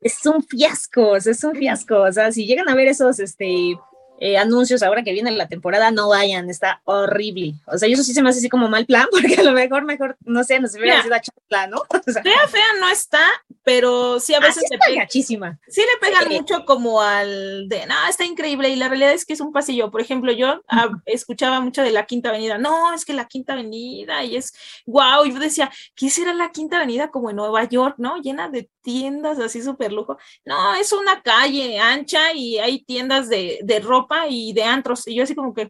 Es 0.00 0.26
un 0.26 0.44
fiasco, 0.44 1.16
es 1.16 1.42
un 1.42 1.56
fiasco. 1.56 2.02
O 2.02 2.12
sea, 2.12 2.30
si 2.30 2.46
llegan 2.46 2.68
a 2.68 2.76
ver 2.76 2.86
esos, 2.86 3.18
este, 3.18 3.76
eh, 4.20 4.38
anuncios 4.38 4.82
ahora 4.82 5.02
que 5.02 5.12
viene 5.12 5.30
la 5.32 5.48
temporada, 5.48 5.90
no 5.90 6.08
vayan, 6.08 6.48
está 6.48 6.80
horrible. 6.84 7.54
O 7.66 7.76
sea, 7.76 7.88
eso 7.88 8.02
sí 8.02 8.14
se 8.14 8.22
me 8.22 8.28
hace 8.28 8.38
así 8.38 8.48
como 8.48 8.68
mal 8.68 8.86
plan, 8.86 9.06
porque 9.10 9.34
a 9.34 9.42
lo 9.42 9.52
mejor, 9.52 9.84
mejor, 9.84 10.16
no 10.24 10.44
sé, 10.44 10.60
no 10.60 10.68
se 10.68 10.78
hubiera 10.78 11.02
sido 11.02 11.14
a 11.14 11.66
¿no? 11.66 11.82
O 12.06 12.12
sea, 12.12 12.22
fea, 12.22 12.48
fea 12.48 12.66
no 12.80 12.88
está, 12.88 13.24
pero 13.62 14.20
sí 14.20 14.34
a 14.34 14.40
veces 14.40 14.64
se 14.68 14.76
pega. 14.86 15.06
Sí 15.08 15.36
le 15.80 15.98
pegan 16.00 16.28
mucho 16.28 16.64
como 16.64 17.00
al 17.00 17.68
de, 17.68 17.86
no, 17.86 17.94
está 18.08 18.24
increíble, 18.24 18.68
y 18.68 18.76
la 18.76 18.88
realidad 18.88 19.12
es 19.12 19.24
que 19.24 19.32
es 19.32 19.40
un 19.40 19.52
pasillo. 19.52 19.90
Por 19.90 20.00
ejemplo, 20.00 20.32
yo 20.32 20.62
ah, 20.68 20.90
escuchaba 21.06 21.60
mucho 21.60 21.82
de 21.82 21.90
la 21.90 22.04
Quinta 22.06 22.28
Avenida, 22.28 22.58
no, 22.58 22.92
es 22.92 23.04
que 23.04 23.14
la 23.14 23.26
Quinta 23.26 23.54
Avenida, 23.54 24.22
y 24.22 24.36
es, 24.36 24.52
wow, 24.86 25.24
y 25.24 25.32
yo 25.32 25.38
decía, 25.38 25.70
¿qué 25.94 26.10
será 26.10 26.34
la 26.34 26.50
Quinta 26.50 26.76
Avenida 26.76 27.10
como 27.10 27.30
en 27.30 27.36
Nueva 27.36 27.64
York, 27.64 27.96
no? 27.98 28.18
Llena 28.18 28.48
de 28.48 28.68
tiendas 28.82 29.38
así 29.38 29.62
súper 29.62 29.92
lujo. 29.92 30.18
No, 30.44 30.74
es 30.74 30.92
una 30.92 31.22
calle 31.22 31.78
ancha 31.78 32.34
y 32.34 32.58
hay 32.58 32.84
tiendas 32.84 33.28
de, 33.28 33.60
de 33.62 33.80
ropa 33.80 34.03
y 34.28 34.52
de 34.52 34.64
antros. 34.64 35.06
Y 35.06 35.14
yo 35.14 35.24
así 35.24 35.34
como 35.34 35.54
que... 35.54 35.68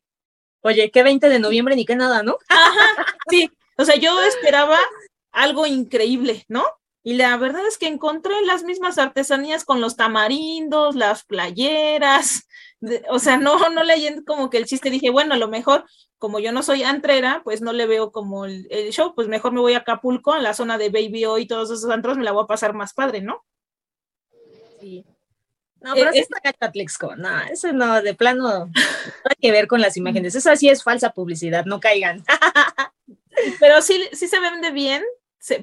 Oye, 0.62 0.90
qué 0.90 1.03
20 1.03 1.29
de 1.29 1.38
noviembre 1.38 1.77
ni 1.77 1.85
qué 1.85 1.94
nada, 1.94 2.23
¿no? 2.23 2.38
Ajá, 2.49 3.07
sí. 3.29 3.51
O 3.77 3.85
sea, 3.85 3.97
yo 3.97 4.20
esperaba 4.23 4.79
algo 5.33 5.66
increíble, 5.66 6.44
¿no? 6.49 6.64
Y 7.03 7.14
la 7.14 7.37
verdad 7.37 7.66
es 7.66 7.77
que 7.77 7.87
encontré 7.87 8.35
las 8.47 8.64
mismas 8.64 8.97
artesanías 8.97 9.66
con 9.66 9.83
los 9.83 9.97
tamarindos, 9.97 10.94
las 10.94 11.25
playeras, 11.25 12.47
o 13.11 13.18
sea, 13.18 13.37
no, 13.37 13.68
no 13.70 13.83
leyendo 13.83 14.25
como 14.25 14.51
que 14.51 14.59
el 14.59 14.66
chiste, 14.66 14.90
dije, 14.90 15.11
bueno, 15.11 15.35
a 15.35 15.38
lo 15.38 15.49
mejor, 15.49 15.85
como 16.18 16.38
yo 16.38 16.53
no 16.53 16.62
soy 16.62 16.83
antrera, 16.83 17.42
pues 17.44 17.61
no 17.61 17.73
le 17.73 17.87
veo 17.87 18.12
como 18.12 18.47
el, 18.47 18.66
show, 18.90 19.14
pues 19.14 19.29
mejor 19.29 19.53
me 19.53 19.61
voy 19.61 19.75
a 19.75 19.79
Acapulco, 19.79 20.33
a 20.33 20.38
la 20.40 20.55
zona 20.55 20.79
de 20.79 20.90
Baby 20.90 21.25
O 21.27 21.38
y 21.38 21.47
todos 21.47 21.70
esos 21.70 21.90
antros, 21.90 22.16
me 22.16 22.25
la 22.25 22.33
voy 22.33 22.44
a 22.44 22.49
pasar 22.49 22.75
más 22.75 22.94
padre, 22.94 23.20
¿no? 23.20 23.44
Sí. 24.81 25.05
No, 25.85 25.92
pero 25.92 26.11
eh, 26.14 26.20
está 26.20 26.40
Catlexco. 26.59 27.14
No, 27.14 27.29
eso 27.42 27.70
no, 27.75 28.01
de 28.01 28.14
plano, 28.14 28.66
no 28.66 28.73
hay 29.29 29.37
que 29.38 29.53
ver 29.53 29.66
con 29.66 29.83
las 29.83 29.99
imágenes. 29.99 30.35
Eso 30.35 30.57
sí 30.57 30.70
es 30.70 30.83
falsa 30.83 31.11
publicidad, 31.11 31.66
no 31.66 31.79
caigan. 31.79 32.25
pero 33.61 33.83
sí, 33.83 34.03
sí 34.12 34.27
se 34.27 34.40
vende 34.40 34.70
bien 34.70 35.05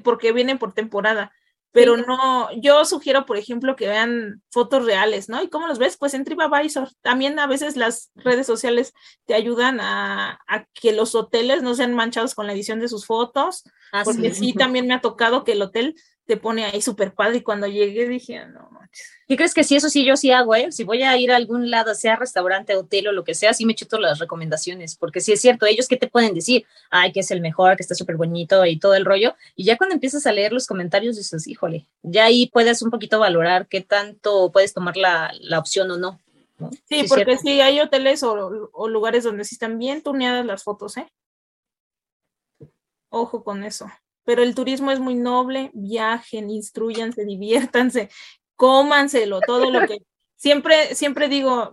porque 0.04 0.32
vienen 0.32 0.58
por 0.58 0.74
temporada. 0.74 1.32
Pero 1.72 1.96
no, 1.96 2.50
yo 2.60 2.84
sugiero, 2.84 3.24
por 3.24 3.38
ejemplo, 3.38 3.76
que 3.76 3.88
vean 3.88 4.42
fotos 4.50 4.84
reales, 4.84 5.30
¿no? 5.30 5.42
¿Y 5.42 5.48
cómo 5.48 5.66
los 5.66 5.78
ves? 5.78 5.96
Pues 5.96 6.12
en 6.12 6.22
TripAdvisor. 6.22 6.90
También 7.00 7.38
a 7.38 7.46
veces 7.46 7.76
las 7.76 8.12
redes 8.14 8.46
sociales 8.46 8.92
te 9.24 9.34
ayudan 9.34 9.80
a, 9.80 10.38
que 10.74 10.92
los 10.92 11.14
hoteles 11.14 11.62
no 11.62 11.74
sean 11.74 11.94
manchados 11.94 12.34
con 12.34 12.46
la 12.46 12.52
edición 12.52 12.78
de 12.78 12.88
sus 12.88 13.06
fotos. 13.06 13.64
Ah, 13.90 14.02
porque 14.04 14.34
sí. 14.34 14.52
también 14.52 14.86
me 14.86 14.94
ha 14.94 15.00
tocado 15.00 15.44
que 15.44 15.52
el 15.52 15.62
hotel 15.62 15.96
te 16.26 16.36
pone 16.36 16.64
ahí 16.64 16.80
súper 16.80 17.14
padre 17.14 17.38
y 17.38 17.42
cuando 17.42 17.66
llegué 17.66 18.08
dije, 18.08 18.38
ah, 18.38 18.46
no 18.46 18.68
manches. 18.70 19.10
¿Qué 19.26 19.36
crees 19.36 19.54
que 19.54 19.64
sí, 19.64 19.76
eso 19.76 19.88
sí, 19.88 20.04
yo 20.04 20.16
sí 20.16 20.30
hago, 20.30 20.54
eh? 20.54 20.70
Si 20.70 20.84
voy 20.84 21.02
a 21.02 21.16
ir 21.16 21.32
a 21.32 21.36
algún 21.36 21.70
lado, 21.70 21.94
sea 21.94 22.16
restaurante, 22.16 22.76
hotel 22.76 23.08
o 23.08 23.12
lo 23.12 23.24
que 23.24 23.34
sea, 23.34 23.54
sí 23.54 23.64
me 23.66 23.74
chuto 23.74 23.98
las 23.98 24.18
recomendaciones, 24.18 24.96
porque 24.96 25.20
sí 25.20 25.32
es 25.32 25.40
cierto, 25.40 25.66
ellos 25.66 25.88
qué 25.88 25.96
te 25.96 26.08
pueden 26.08 26.34
decir, 26.34 26.66
ay, 26.90 27.12
que 27.12 27.20
es 27.20 27.30
el 27.30 27.40
mejor, 27.40 27.76
que 27.76 27.82
está 27.82 27.94
súper 27.94 28.16
bonito 28.16 28.64
y 28.66 28.78
todo 28.78 28.94
el 28.94 29.04
rollo, 29.04 29.34
y 29.56 29.64
ya 29.64 29.76
cuando 29.76 29.94
empiezas 29.94 30.26
a 30.26 30.32
leer 30.32 30.52
los 30.52 30.66
comentarios 30.66 31.16
dices, 31.16 31.46
híjole, 31.48 31.86
ya 32.02 32.26
ahí 32.26 32.48
puedes 32.52 32.82
un 32.82 32.90
poquito 32.90 33.18
valorar 33.18 33.66
qué 33.68 33.80
tanto 33.80 34.52
puedes 34.52 34.74
tomar 34.74 34.96
la, 34.96 35.32
opción 35.58 35.90
o 35.90 35.98
no. 35.98 36.20
Sí, 36.88 37.04
porque 37.08 37.36
sí, 37.38 37.60
hay 37.60 37.80
hoteles 37.80 38.22
o, 38.22 38.70
o 38.72 38.88
lugares 38.88 39.24
donde 39.24 39.44
sí 39.44 39.56
están 39.56 39.78
bien 39.78 40.02
tuneadas 40.02 40.46
las 40.46 40.62
fotos, 40.62 40.96
¿eh? 40.96 41.08
Ojo 43.08 43.42
con 43.42 43.64
eso 43.64 43.90
pero 44.24 44.42
el 44.42 44.54
turismo 44.54 44.90
es 44.90 45.00
muy 45.00 45.14
noble, 45.14 45.70
viajen, 45.74 46.50
instruyanse, 46.50 47.24
diviértanse, 47.26 48.10
cómanselo, 48.56 49.40
todo 49.40 49.70
lo 49.70 49.86
que 49.86 49.98
siempre, 50.36 50.94
siempre 50.94 51.28
digo, 51.28 51.72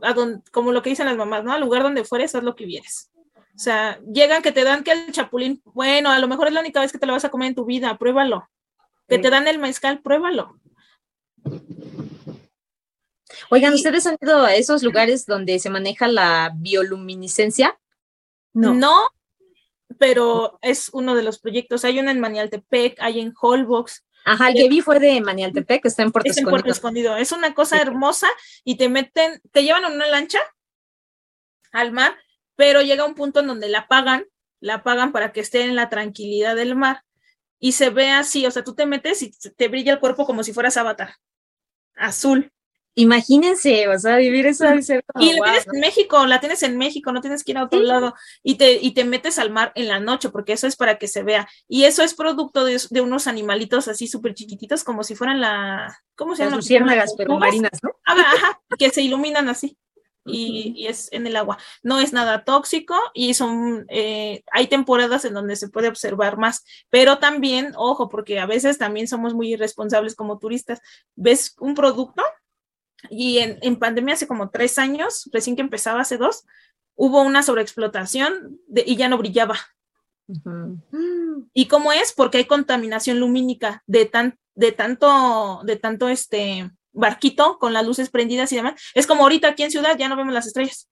como 0.52 0.72
lo 0.72 0.82
que 0.82 0.92
dicen 0.92 1.08
las 1.08 1.18
mamás, 1.18 1.44
¿no? 1.44 1.54
Al 1.54 1.62
lugar 1.62 1.84
donde 1.84 2.04
fueres, 2.04 2.36
haz 2.36 2.44
lo 2.44 2.56
que 2.56 2.66
vieres. 2.66 3.12
O 3.56 3.62
sea, 3.62 4.00
llegan 4.04 4.42
que 4.42 4.54
te 4.54 4.64
dan 4.64 4.84
que 4.84 4.92
el 4.92 5.12
chapulín, 5.12 5.62
bueno, 5.66 6.12
a 6.12 6.20
lo 6.20 6.28
mejor 6.28 6.48
es 6.48 6.54
la 6.54 6.62
única 6.62 6.80
vez 6.80 6.92
que 6.94 6.98
te 6.98 7.06
lo 7.06 7.14
vas 7.14 7.26
a 7.26 7.30
comer 7.30 7.50
en 7.50 7.56
tu 7.56 7.66
vida, 7.66 7.98
pruébalo. 7.98 8.48
Que 9.08 9.18
te 9.18 9.30
dan 9.30 9.48
el 9.48 9.60
mezcal, 9.60 10.02
pruébalo. 10.02 10.58
Oigan, 13.50 13.74
¿ustedes 13.74 14.06
han 14.06 14.18
ido 14.22 14.44
a 14.44 14.54
esos 14.54 14.84
lugares 14.84 15.26
donde 15.26 15.60
se 15.60 15.70
maneja 15.70 16.08
la 16.08 16.54
bioluminiscencia? 16.56 17.80
No. 18.54 18.74
No, 18.74 19.10
pero 19.97 20.60
es 20.62 20.89
uno 20.93 21.15
de 21.15 21.23
los 21.23 21.39
proyectos. 21.39 21.86
Hay 21.86 21.99
uno 21.99 22.12
en 22.12 22.19
Manialtepec, 22.19 22.97
hay 22.99 23.19
en 23.19 23.34
Holbox. 23.39 24.06
Ajá, 24.25 24.49
el 24.49 24.56
que 24.56 24.69
vi 24.69 24.82
fue 24.82 24.99
de 24.99 25.19
Manialtepec, 25.21 25.82
que 25.82 25.88
está 25.88 26.04
en 26.04 26.12
Puerto, 26.12 26.30
Escondido. 26.69 27.17
Es 27.17 27.32
una 27.32 27.54
cosa 27.54 27.82
hermosa 27.82 28.28
y 28.63 28.75
te 28.75 28.89
meten, 28.89 29.41
te 29.52 29.63
llevan 29.63 29.86
en 29.86 29.93
una 29.93 30.08
lancha 30.08 30.39
al 31.71 31.91
mar, 31.91 32.15
pero 32.56 32.82
llega 32.82 33.06
un 33.06 33.15
punto 33.15 33.39
en 33.39 33.47
donde 33.47 33.69
la 33.69 33.88
pagan, 33.88 34.25
la 34.60 34.84
pagan 34.84 35.12
para 35.12 35.32
que 35.32 35.39
esté 35.39 35.62
en 35.62 35.75
la 35.75 35.89
tranquilidad 35.89 36.56
del 36.56 36.75
mar 36.75 37.04
y 37.60 37.73
se 37.73 37.89
ve 37.89 38.12
así, 38.12 38.45
o 38.45 38.52
sea, 38.52 38.63
tú 38.63 38.73
te 38.73 38.86
metes 38.86 39.21
y 39.21 39.32
te 39.32 39.67
brilla 39.67 39.93
el 39.93 39.99
cuerpo 39.99 40.25
como 40.25 40.43
si 40.43 40.54
fueras 40.54 40.78
avatar, 40.78 41.15
azul. 41.95 42.52
Imagínense, 43.00 43.88
o 43.88 43.98
sea, 43.98 44.18
vivir 44.18 44.46
eso 44.46 44.66
debe 44.66 44.82
ser 44.82 45.06
Y 45.22 45.32
la 45.32 45.46
tienes 45.46 45.68
en 45.72 45.80
México, 45.80 46.26
la 46.26 46.42
tienes 46.42 46.64
en 46.64 46.78
México, 46.78 47.14
no 47.14 47.22
tienes 47.22 47.46
que 47.46 47.52
ir 47.52 47.58
a 47.58 47.64
otro 47.64 47.80
lado 47.80 48.14
y 48.44 48.56
te, 48.56 48.74
y 48.74 48.92
te 48.94 49.06
metes 49.06 49.40
al 49.40 49.52
mar 49.52 49.72
en 49.76 49.88
la 49.88 50.02
noche, 50.02 50.28
porque 50.28 50.52
eso 50.52 50.68
es 50.68 50.76
para 50.76 50.98
que 50.98 51.08
se 51.08 51.24
vea. 51.24 51.48
Y 51.70 51.86
eso 51.86 52.04
es 52.04 52.14
producto 52.14 52.66
de, 52.66 52.78
unos 53.00 53.28
animalitos 53.28 53.88
así 53.88 54.08
súper 54.08 54.34
chiquititos, 54.34 54.84
como 54.84 55.06
si 55.06 55.16
fueran 55.16 55.40
la. 55.40 55.98
¿Cómo 56.18 56.36
se 56.36 56.44
llama? 56.44 56.58
Las 56.58 56.66
luciérnagas, 56.66 57.14
pero 57.18 57.40
marinas, 57.40 57.80
¿no? 57.82 57.92
Ajá, 58.04 58.60
que 58.78 58.90
se 58.90 59.02
iluminan 59.02 59.48
así. 59.48 59.78
Y, 60.26 60.86
es 60.86 61.08
en 61.14 61.26
el 61.26 61.38
agua. 61.38 61.58
No 61.82 62.00
es 62.00 62.12
nada 62.12 62.44
tóxico 62.44 62.96
y 63.14 63.34
son, 63.34 63.86
eh, 63.88 64.44
hay 64.52 64.68
temporadas 64.68 65.24
en 65.24 65.34
donde 65.34 65.56
se 65.56 65.70
puede 65.70 65.88
observar 65.88 66.38
más, 66.38 66.66
pero 66.90 67.18
también, 67.18 67.72
ojo, 67.78 68.10
porque 68.10 68.40
a 68.40 68.46
veces 68.46 68.78
también 68.78 69.08
somos 69.08 69.34
muy 69.34 69.54
irresponsables 69.54 70.16
como 70.16 70.38
turistas. 70.38 70.82
¿Ves 71.16 71.56
un 71.60 71.76
producto? 71.76 72.24
Y 73.10 73.40
en, 73.40 73.76
pandemia 73.78 74.16
hace 74.16 74.28
como 74.28 74.50
tres 74.50 74.78
años, 74.78 75.30
recién 75.32 75.56
que 75.56 75.62
empezaba 75.62 76.02
hace 76.02 76.18
dos, 76.18 76.46
hubo 76.96 77.22
una 77.22 77.44
sobreexplotación 77.44 78.60
de, 78.68 78.84
y 78.86 78.96
ya 78.96 79.08
no 79.08 79.18
brillaba. 79.18 79.58
¿Y 81.54 81.68
cómo 81.68 81.92
es? 81.92 82.14
Porque 82.14 82.40
hay 82.40 82.46
contaminación 82.46 83.20
lumínica 83.20 83.84
de, 83.88 84.06
tan, 84.06 84.38
de 84.56 84.72
tanto, 84.72 85.62
de 85.64 85.76
tanto 85.78 86.10
este 86.10 86.70
barquito 86.92 87.58
con 87.58 87.74
las 87.74 87.86
luces 87.86 88.10
prendidas 88.10 88.52
y 88.52 88.58
demás. 88.58 88.82
Es 88.94 89.08
como 89.08 89.24
ahorita 89.24 89.50
aquí 89.50 89.64
en 89.64 89.72
ciudad 89.72 89.98
ya 89.98 90.10
no 90.10 90.18
vemos 90.18 90.34
las 90.34 90.48
estrellas. 90.48 90.90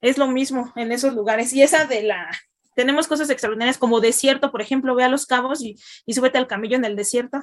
Es 0.00 0.18
lo 0.18 0.28
mismo 0.28 0.72
en 0.76 0.92
esos 0.92 1.14
lugares. 1.14 1.52
Y 1.52 1.62
esa 1.62 1.86
de 1.86 2.02
la, 2.02 2.30
tenemos 2.74 3.08
cosas 3.08 3.30
extraordinarias 3.30 3.78
como 3.78 4.00
desierto, 4.00 4.52
por 4.52 4.60
ejemplo, 4.60 4.94
ve 4.94 5.04
a 5.04 5.08
los 5.08 5.26
cabos 5.26 5.62
y, 5.62 5.76
y 6.04 6.14
súbete 6.14 6.38
al 6.38 6.46
camello 6.46 6.76
en 6.76 6.84
el 6.84 6.94
desierto. 6.94 7.42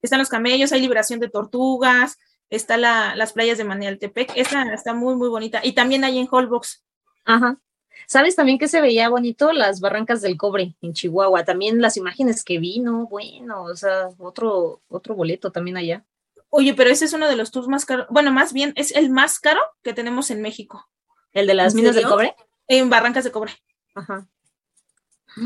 Están 0.00 0.20
los 0.20 0.28
camellos, 0.28 0.72
hay 0.72 0.80
liberación 0.80 1.20
de 1.20 1.28
tortugas, 1.28 2.16
está 2.54 2.76
la, 2.76 3.14
las 3.16 3.32
playas 3.32 3.58
de 3.58 3.64
Manialtepec, 3.64 4.32
esa 4.36 4.72
está 4.72 4.94
muy, 4.94 5.14
muy 5.16 5.28
bonita. 5.28 5.60
Y 5.62 5.72
también 5.72 6.04
hay 6.04 6.18
en 6.18 6.28
Holbox. 6.30 6.84
Ajá. 7.24 7.58
¿Sabes 8.06 8.36
también 8.36 8.58
que 8.58 8.68
se 8.68 8.80
veía 8.80 9.08
bonito? 9.08 9.52
Las 9.52 9.80
barrancas 9.80 10.20
del 10.20 10.36
cobre 10.36 10.74
en 10.82 10.92
Chihuahua. 10.92 11.44
También 11.44 11.80
las 11.80 11.96
imágenes 11.96 12.44
que 12.44 12.58
vi, 12.58 12.80
no, 12.80 13.06
bueno, 13.06 13.64
o 13.64 13.76
sea, 13.76 14.08
otro, 14.18 14.82
otro 14.88 15.14
boleto 15.14 15.50
también 15.50 15.76
allá. 15.76 16.04
Oye, 16.50 16.74
pero 16.74 16.90
ese 16.90 17.06
es 17.06 17.12
uno 17.12 17.28
de 17.28 17.36
los 17.36 17.50
tours 17.50 17.66
más 17.66 17.84
caros. 17.84 18.06
Bueno, 18.10 18.30
más 18.30 18.52
bien 18.52 18.72
es 18.76 18.94
el 18.94 19.10
más 19.10 19.40
caro 19.40 19.60
que 19.82 19.94
tenemos 19.94 20.30
en 20.30 20.42
México. 20.42 20.88
¿El 21.32 21.46
de 21.46 21.54
las 21.54 21.74
minas 21.74 21.94
del 21.94 22.06
cobre? 22.06 22.36
En 22.68 22.88
Barrancas 22.88 23.24
de 23.24 23.32
Cobre. 23.32 23.52
Ajá. 23.94 24.28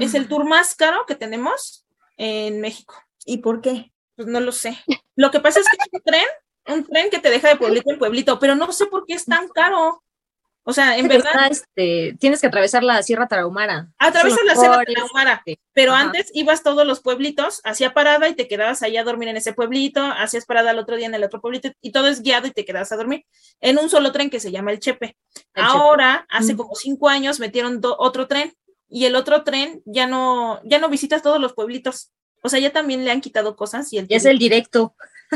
Es 0.01 0.15
el 0.15 0.29
tour 0.29 0.45
más 0.45 0.75
caro 0.75 1.07
que 1.07 1.15
tenemos 1.15 1.87
en 2.17 2.61
México. 2.61 2.95
¿Y 3.25 3.39
por 3.39 3.63
qué? 3.63 3.93
Pues 4.17 4.29
no 4.29 4.41
lo 4.41 4.53
sé. 4.53 4.79
Lo 5.17 5.31
que 5.31 5.41
pasa 5.41 5.61
es 5.61 5.67
que 5.69 5.79
es 5.81 5.89
un 5.93 6.03
tren 6.03 6.27
un 6.69 6.85
tren 6.85 7.11
que 7.11 7.19
te 7.19 7.31
deja 7.31 7.49
de 7.49 7.57
pueblito 7.57 7.91
en 7.91 7.99
pueblito, 7.99 8.39
pero 8.39 8.55
no 8.55 8.71
sé 8.73 8.87
por 8.87 9.05
qué 9.07 9.15
es 9.15 9.25
tan 9.25 9.49
caro. 9.49 10.03
O 10.69 10.75
sea, 10.75 10.99
en 10.99 11.09
verdad. 11.09 11.51
Este, 11.51 12.15
tienes 12.21 12.43
que 12.43 12.47
atravesar 12.47 12.85
la 12.85 13.03
Sierra 13.03 13.27
Tarahumara. 13.27 13.89
Atravesas 13.97 14.45
la 14.45 14.55
Sierra 14.55 14.85
Tarahumara, 14.85 15.43
pero 15.73 15.95
antes 15.95 16.31
ibas 16.35 16.63
todos 16.63 16.87
los 16.87 17.01
pueblitos, 17.01 17.63
hacía 17.65 17.95
parada 17.95 18.29
y 18.29 18.35
te 18.35 18.49
quedabas 18.49 18.83
ahí 18.83 18.99
a 18.99 19.05
dormir 19.05 19.29
en 19.29 19.39
ese 19.39 19.55
pueblito, 19.55 20.03
hacías 20.03 20.45
parada 20.45 20.73
el 20.73 20.79
otro 20.79 20.97
día 20.97 21.07
en 21.07 21.15
el 21.15 21.25
otro 21.25 21.41
pueblito 21.41 21.71
y 21.81 21.91
todo 21.91 22.09
es 22.09 22.21
guiado 22.21 22.47
y 22.49 22.51
te 22.51 22.67
quedas 22.67 22.93
a 22.93 22.97
dormir 22.97 23.25
en 23.63 23.79
un 23.79 23.89
solo 23.89 24.13
tren 24.13 24.29
que 24.29 24.41
se 24.41 24.51
llama 24.51 24.73
el 24.73 24.79
Chepe. 24.79 25.17
Ahora, 25.55 26.27
hace 26.29 26.53
mm. 26.53 26.57
como 26.59 26.75
cinco 26.75 27.09
años, 27.09 27.41
metieron 27.41 27.81
otro 27.83 28.27
tren 28.27 28.55
y 28.91 29.07
el 29.07 29.17
otro 29.17 29.45
tren 29.45 29.81
ya 29.87 30.07
no, 30.07 30.61
ya 30.65 30.79
no 30.79 30.91
visitas 30.91 31.23
todos 31.23 31.41
los 31.41 31.55
pueblitos. 31.55 32.11
O 32.43 32.51
sea, 32.51 32.61
ya 32.61 32.73
también 32.73 33.07
le 33.07 33.11
han 33.11 33.23
quitado 33.23 33.57
cosas 33.57 33.91
y 33.95 33.99
el 33.99 34.07
Ya 34.07 34.19
es 34.19 34.27
el 34.27 34.39
directo. 34.39 34.95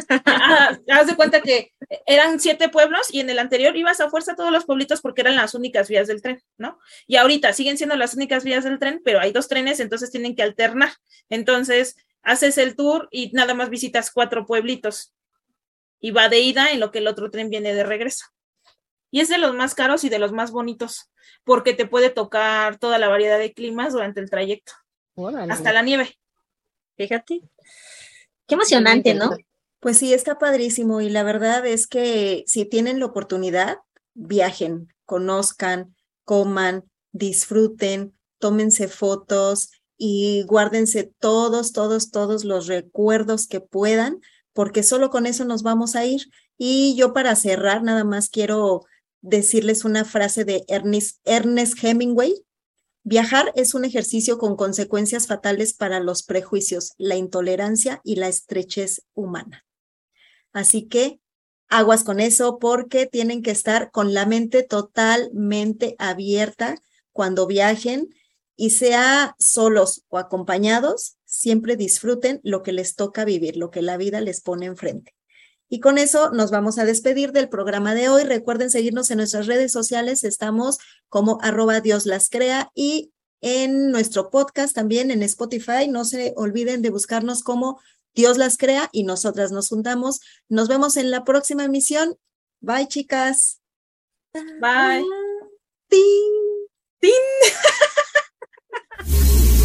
Ah, 0.09 0.79
haz 0.91 1.07
de 1.07 1.17
cuenta 1.17 1.41
que 1.41 1.73
eran 2.07 2.41
siete 2.41 2.69
pueblos 2.69 3.13
y 3.13 3.21
en 3.21 3.31
el 3.31 3.39
anterior 3.39 3.77
ibas 3.77 4.01
a 4.01 4.11
fuerza 4.11 4.33
a 4.33 4.37
todos 4.37 4.51
los 4.51 4.65
pueblitos 4.65 5.01
porque 5.01 5.21
eran 5.21 5.37
las 5.37 5.55
únicas 5.55 5.89
vías 5.89 6.09
del 6.09 6.23
tren, 6.23 6.43
¿no? 6.57 6.79
Y 7.07 7.17
ahorita 7.17 7.53
siguen 7.53 7.77
siendo 7.77 7.97
las 7.97 8.15
únicas 8.15 8.45
vías 8.45 8.65
del 8.65 8.79
tren, 8.79 9.01
pero 9.05 9.21
hay 9.21 9.33
dos 9.33 9.49
trenes, 9.49 9.81
entonces 9.81 10.11
tienen 10.11 10.35
que 10.35 10.43
alternar. 10.43 10.93
Entonces, 11.29 11.97
haces 12.23 12.59
el 12.59 12.77
tour 12.77 13.09
y 13.11 13.31
nada 13.33 13.55
más 13.55 13.69
visitas 13.71 14.11
cuatro 14.11 14.47
pueblitos 14.47 15.13
y 16.01 16.11
va 16.11 16.29
de 16.29 16.41
ida 16.41 16.71
en 16.71 16.81
lo 16.81 16.91
que 16.91 16.99
el 16.99 17.07
otro 17.07 17.31
tren 17.31 17.51
viene 17.51 17.75
de 17.75 17.85
regreso. 17.85 18.27
Y 19.11 19.21
es 19.21 19.29
de 19.29 19.39
los 19.39 19.55
más 19.55 19.75
caros 19.75 20.05
y 20.05 20.09
de 20.09 20.19
los 20.19 20.33
más 20.33 20.51
bonitos, 20.51 21.11
porque 21.45 21.75
te 21.75 21.87
puede 21.87 22.11
tocar 22.11 22.79
toda 22.79 22.99
la 22.99 23.09
variedad 23.09 23.39
de 23.39 23.53
climas 23.53 23.93
durante 23.93 24.21
el 24.21 24.31
trayecto, 24.31 24.73
Órale. 25.15 25.53
hasta 25.53 25.73
la 25.73 25.83
nieve. 25.83 26.19
Fíjate. 26.97 27.43
Qué 28.47 28.55
emocionante, 28.55 29.15
¿no? 29.15 29.37
Pues 29.83 29.99
sí, 29.99 30.15
está 30.15 30.39
padrísimo 30.39 31.01
y 31.01 31.11
la 31.11 31.25
verdad 31.25 31.67
es 31.67 31.89
que 31.89 32.45
si 32.47 32.65
tienen 32.65 33.01
la 33.01 33.07
oportunidad, 33.07 33.79
viajen, 34.15 34.95
conozcan, 35.07 35.97
coman, 36.25 36.85
disfruten, 37.11 38.17
tómense 38.39 38.87
fotos 38.87 39.73
y 39.99 40.45
guárdense 40.45 41.13
todos, 41.19 41.73
todos, 41.73 42.13
todos 42.13 42.45
los 42.45 42.69
recuerdos 42.69 43.49
que 43.49 43.61
puedan, 43.61 44.21
porque 44.53 44.85
solo 44.85 45.11
con 45.11 45.27
eso 45.27 45.45
nos 45.45 45.65
vamos 45.65 45.97
a 45.97 46.07
ir. 46.07 46.29
Y 46.57 46.95
yo 46.95 47.13
para 47.13 47.35
cerrar, 47.35 47.83
nada 47.83 48.05
más 48.05 48.29
quiero 48.29 48.85
decirles 49.21 49.85
una 49.85 50.05
frase 50.05 50.45
de 50.45 50.63
Ernest, 50.69 51.19
Ernest 51.25 51.83
Hemingway. 51.83 52.45
Viajar 53.03 53.53
es 53.57 53.75
un 53.75 53.85
ejercicio 53.85 54.39
con 54.39 54.55
consecuencias 54.55 55.27
fatales 55.27 55.75
para 55.75 55.99
los 55.99 56.23
prejuicios, 56.23 56.93
la 56.99 57.17
intolerancia 57.17 58.01
y 58.05 58.15
la 58.15 58.29
estrechez 58.29 59.03
humana. 59.15 59.65
Así 60.53 60.89
que 60.89 61.21
aguas 61.69 62.05
con 62.05 62.21
eso 62.21 62.59
porque 62.59 63.07
tienen 63.07 63.43
que 63.43 63.51
estar 63.51 63.91
con 63.91 64.15
la 64.15 64.27
mente 64.27 64.63
totalmente 64.63 65.97
abierta 65.99 66.77
cuando 67.13 67.47
viajen 67.47 68.11
y 68.57 68.71
sea 68.71 69.35
solos 69.39 70.05
o 70.09 70.19
acompañados, 70.19 71.17
siempre 71.25 71.77
disfruten 71.77 72.41
lo 72.43 72.63
que 72.63 72.73
les 72.73 72.95
toca 72.95 73.25
vivir, 73.25 73.57
lo 73.57 73.71
que 73.71 73.83
la 73.83 73.97
vida 73.97 74.21
les 74.21 74.41
pone 74.41 74.67
enfrente. 74.67 75.15
Y 75.69 75.81
con 75.81 75.97
eso 75.97 76.31
nos 76.31 76.51
vamos 76.51 76.79
a 76.79 76.85
despedir 76.85 77.33
del 77.33 77.49
programa 77.49 77.95
de 77.95 78.11
hoy. 78.11 78.25
Recuerden 78.25 78.69
seguirnos 78.69 79.11
en 79.11 79.17
nuestras 79.17 79.47
redes 79.47 79.73
sociales. 79.73 80.23
Estamos 80.23 80.79
como 81.09 81.39
arroba 81.41 81.81
Dios 81.81 82.05
las 82.05 82.29
crea 82.29 82.71
y 82.75 83.11
en 83.41 83.91
nuestro 83.91 84.29
podcast 84.29 84.75
también 84.75 85.11
en 85.11 85.23
Spotify. 85.23 85.89
No 85.89 86.05
se 86.05 86.35
olviden 86.37 86.83
de 86.83 86.91
buscarnos 86.91 87.43
como 87.43 87.81
Dios 88.15 88.39
las 88.39 88.57
crea 88.57 88.89
y 88.93 89.05
nosotras 89.05 89.53
nos 89.53 89.69
juntamos. 89.69 90.21
Nos 90.49 90.69
vemos 90.69 90.97
en 90.97 91.11
la 91.11 91.25
próxima 91.25 91.65
emisión. 91.65 92.17
Bye, 92.61 92.89
chicas. 92.89 93.61
Bye. 94.33 94.61
Bye. 94.61 95.05
¡Ting! 95.89 96.69
¡Ting! 97.01 97.13